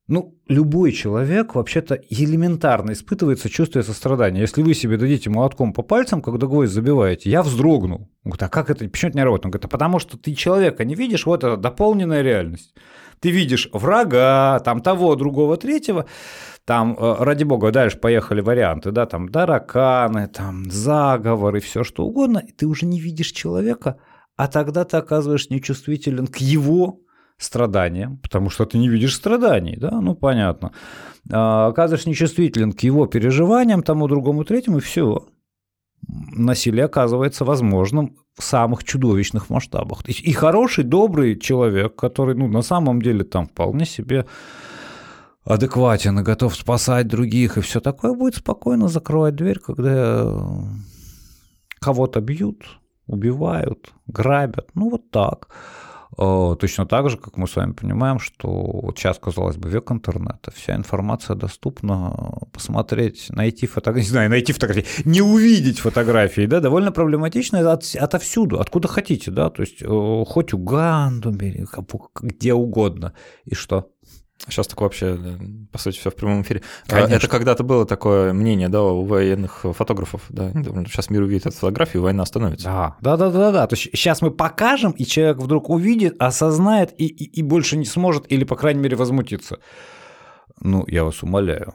[0.08, 4.40] Ну, любой человек вообще-то элементарно испытывает сочувствие сострадания.
[4.40, 8.10] Если вы себе дадите молотком по пальцам, когда гвоздь забиваете, я вздрогнул.
[8.24, 9.44] Он говорит, а как это, почему это не работает?
[9.44, 12.74] Он говорит, а потому что ты человека не видишь, вот это дополненная реальность
[13.20, 16.06] ты видишь врага, там того, другого, третьего,
[16.64, 22.38] там, э, ради бога, дальше поехали варианты, да, там тараканы, там заговоры, все что угодно,
[22.46, 23.98] и ты уже не видишь человека,
[24.36, 27.00] а тогда ты оказываешь нечувствителен к его
[27.38, 30.72] страданиям, потому что ты не видишь страданий, да, ну понятно.
[31.30, 35.26] А, оказываешь нечувствителен к его переживаниям, тому, другому, третьему, и все
[36.08, 40.08] насилие оказывается возможным в самых чудовищных масштабах.
[40.08, 44.26] И хороший, добрый человек, который ну, на самом деле там вполне себе
[45.44, 50.26] адекватен и готов спасать других и все такое, будет спокойно закрывать дверь, когда
[51.80, 52.64] кого-то бьют,
[53.06, 54.70] убивают, грабят.
[54.74, 55.48] Ну вот так.
[56.18, 60.50] Э, точно так же, как мы с вами понимаем, что сейчас, казалось бы, век интернета,
[60.50, 62.12] вся информация доступна,
[62.52, 68.58] посмотреть, найти фотографии, не знаю, найти фотографии, не увидеть фотографии, да, довольно проблематично от, отовсюду,
[68.58, 71.32] откуда хотите, да, то есть э, хоть Уганду,
[72.20, 73.12] где угодно,
[73.44, 73.90] и что?
[74.46, 75.18] Сейчас так вообще,
[75.72, 76.62] по сути, все в прямом эфире.
[76.86, 77.14] А Конечно.
[77.14, 80.52] Это когда-то было такое мнение, да, у военных фотографов, да.
[80.52, 82.66] Сейчас мир увидит эту фотографию, война остановится.
[82.66, 83.66] Да, да, да, да, да.
[83.66, 87.84] То есть сейчас мы покажем, и человек вдруг увидит, осознает и, и, и больше не
[87.84, 89.58] сможет, или, по крайней мере, возмутиться.
[90.60, 91.74] Ну, я вас умоляю.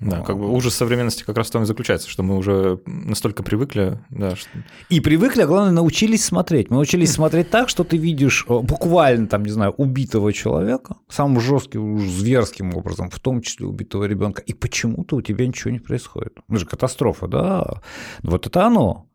[0.00, 3.42] Да, как бы ужас современности как раз в том и заключается, что мы уже настолько
[3.42, 4.34] привыкли, да.
[4.34, 4.48] Что...
[4.88, 6.70] И привыкли, а главное, научились смотреть.
[6.70, 11.40] Мы научились смотреть так, что ты видишь э, буквально, там, не знаю, убитого человека, самым
[11.40, 16.38] жестким, зверским образом, в том числе убитого ребенка, и почему-то у тебя ничего не происходит.
[16.48, 17.80] Ну же катастрофа, да.
[18.22, 19.06] Вот это оно.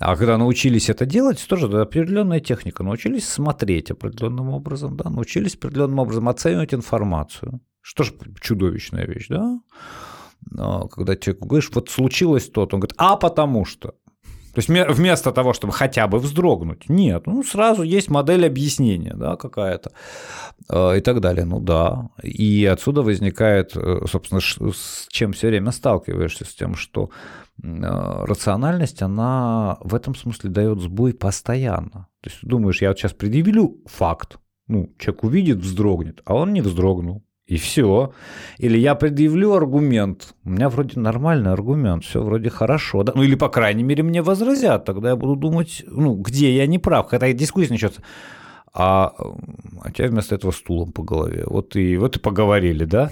[0.00, 2.82] А когда научились это делать, тоже да, определенная техника.
[2.82, 7.60] Научились смотреть определенным образом, да, научились определенным образом оценивать информацию.
[7.84, 9.60] Что же чудовищная вещь, да?
[10.90, 13.88] Когда человеку говоришь, вот случилось то, он говорит, а потому что.
[14.54, 19.36] То есть вместо того, чтобы хотя бы вздрогнуть, нет, ну сразу есть модель объяснения, да,
[19.36, 19.92] какая-то
[20.68, 21.44] а, и так далее.
[21.44, 27.10] Ну да, и отсюда возникает, э, собственно, с чем все время сталкиваешься, с тем, что
[27.62, 32.08] а, рациональность, она в этом смысле дает сбой постоянно.
[32.22, 36.62] То есть думаешь, я вот сейчас предъявлю факт, ну, человек увидит, вздрогнет, а он не
[36.62, 37.24] вздрогнул.
[37.46, 38.12] И все.
[38.56, 40.34] Или я предъявлю аргумент.
[40.44, 43.02] У меня вроде нормальный аргумент, все вроде хорошо.
[43.02, 43.12] Да?
[43.14, 44.84] Ну или, по крайней мере, мне возразят.
[44.86, 47.06] Тогда я буду думать, ну, где я не прав.
[47.08, 48.02] Когда дискуссия начнется.
[48.74, 49.14] а,
[49.82, 51.44] а тебя вместо этого стулом по голове.
[51.46, 53.10] Вот и, вот и поговорили, да?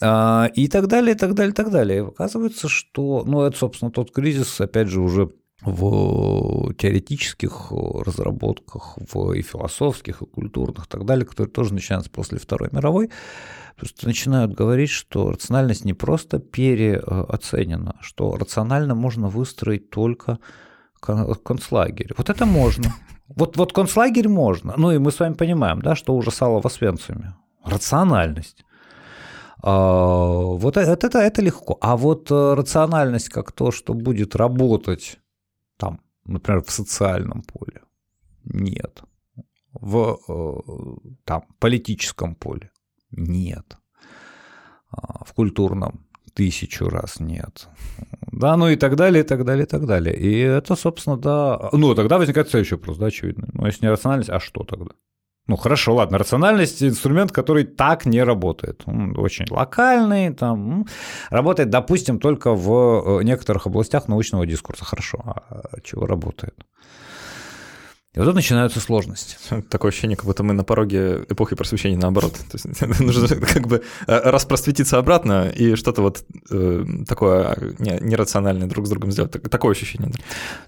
[0.00, 2.06] А, и так далее, и так далее, и так далее.
[2.08, 5.30] Оказывается, что, ну, это, собственно, тот кризис, опять же, уже
[5.62, 12.38] в теоретических разработках, в и философских, и культурных, и так далее, которые тоже начинаются после
[12.38, 13.10] Второй мировой,
[13.76, 20.38] просто начинают говорить, что рациональность не просто переоценена, что рационально можно выстроить только
[21.00, 22.12] концлагерь.
[22.16, 22.94] Вот это можно.
[23.28, 24.74] Вот, вот концлагерь можно.
[24.76, 27.34] Ну и мы с вами понимаем, да, что ужасало в Освенциме.
[27.64, 28.64] Рациональность.
[29.62, 31.76] А, вот это, это, это легко.
[31.80, 35.18] А вот э, рациональность как то, что будет работать
[35.76, 37.82] там, например, в социальном поле,
[38.44, 39.02] нет.
[39.72, 42.70] В э, там, политическом поле
[43.16, 43.76] нет.
[44.90, 47.68] А, в культурном тысячу раз нет.
[48.32, 50.14] Да, ну и так далее, и так далее, и так далее.
[50.14, 51.70] И это, собственно, да.
[51.72, 53.48] Ну, тогда возникает следующий вопрос, да, очевидно.
[53.52, 54.90] Ну, если не рациональность, а что тогда?
[55.48, 58.82] Ну, хорошо, ладно, рациональность– инструмент, который так не работает.
[58.86, 60.86] Он очень локальный, там,
[61.30, 64.84] работает, допустим, только в э, некоторых областях научного дискурса.
[64.84, 66.54] Хорошо, а чего работает?
[68.16, 69.36] И вот тут начинаются сложности.
[69.68, 72.32] Такое ощущение, как будто мы на пороге эпохи просвещения наоборот.
[72.32, 78.86] То есть нужно как бы э, распросветиться обратно и что-то вот э, такое нерациональное друг
[78.86, 79.32] с другом сделать.
[79.32, 80.10] Такое ощущение.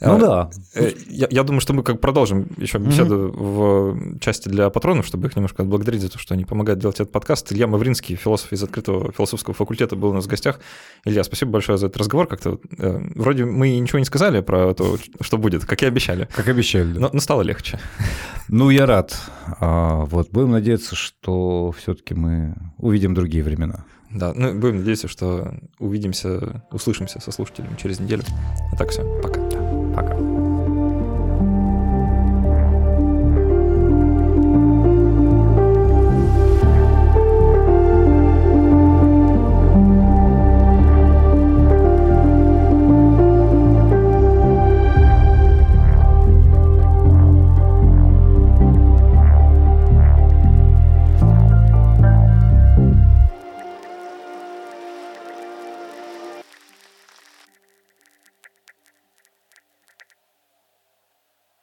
[0.01, 0.07] Да.
[0.09, 0.51] Ну а, да.
[0.75, 4.17] Э, я, я думаю, что мы как продолжим еще беседу mm-hmm.
[4.17, 7.13] в части для патронов, чтобы их немножко отблагодарить за то, что они помогают делать этот
[7.13, 7.51] подкаст.
[7.51, 10.61] Илья Мавринский, философ из открытого философского факультета, был у нас в гостях.
[11.07, 12.27] Илья, спасибо большое за этот разговор.
[12.27, 16.29] Как-то вроде мы ничего не сказали про то, что будет, как и обещали.
[16.35, 16.99] Как обещали.
[16.99, 17.79] Но, но стало стало легче.
[18.49, 19.15] Ну, я рад.
[19.61, 23.85] А, вот, будем надеяться, что все-таки мы увидим другие времена.
[24.11, 28.23] Да, ну, будем надеяться, что увидимся, услышимся со слушателями через неделю.
[28.73, 29.41] А так все, пока.
[29.95, 30.28] Пока.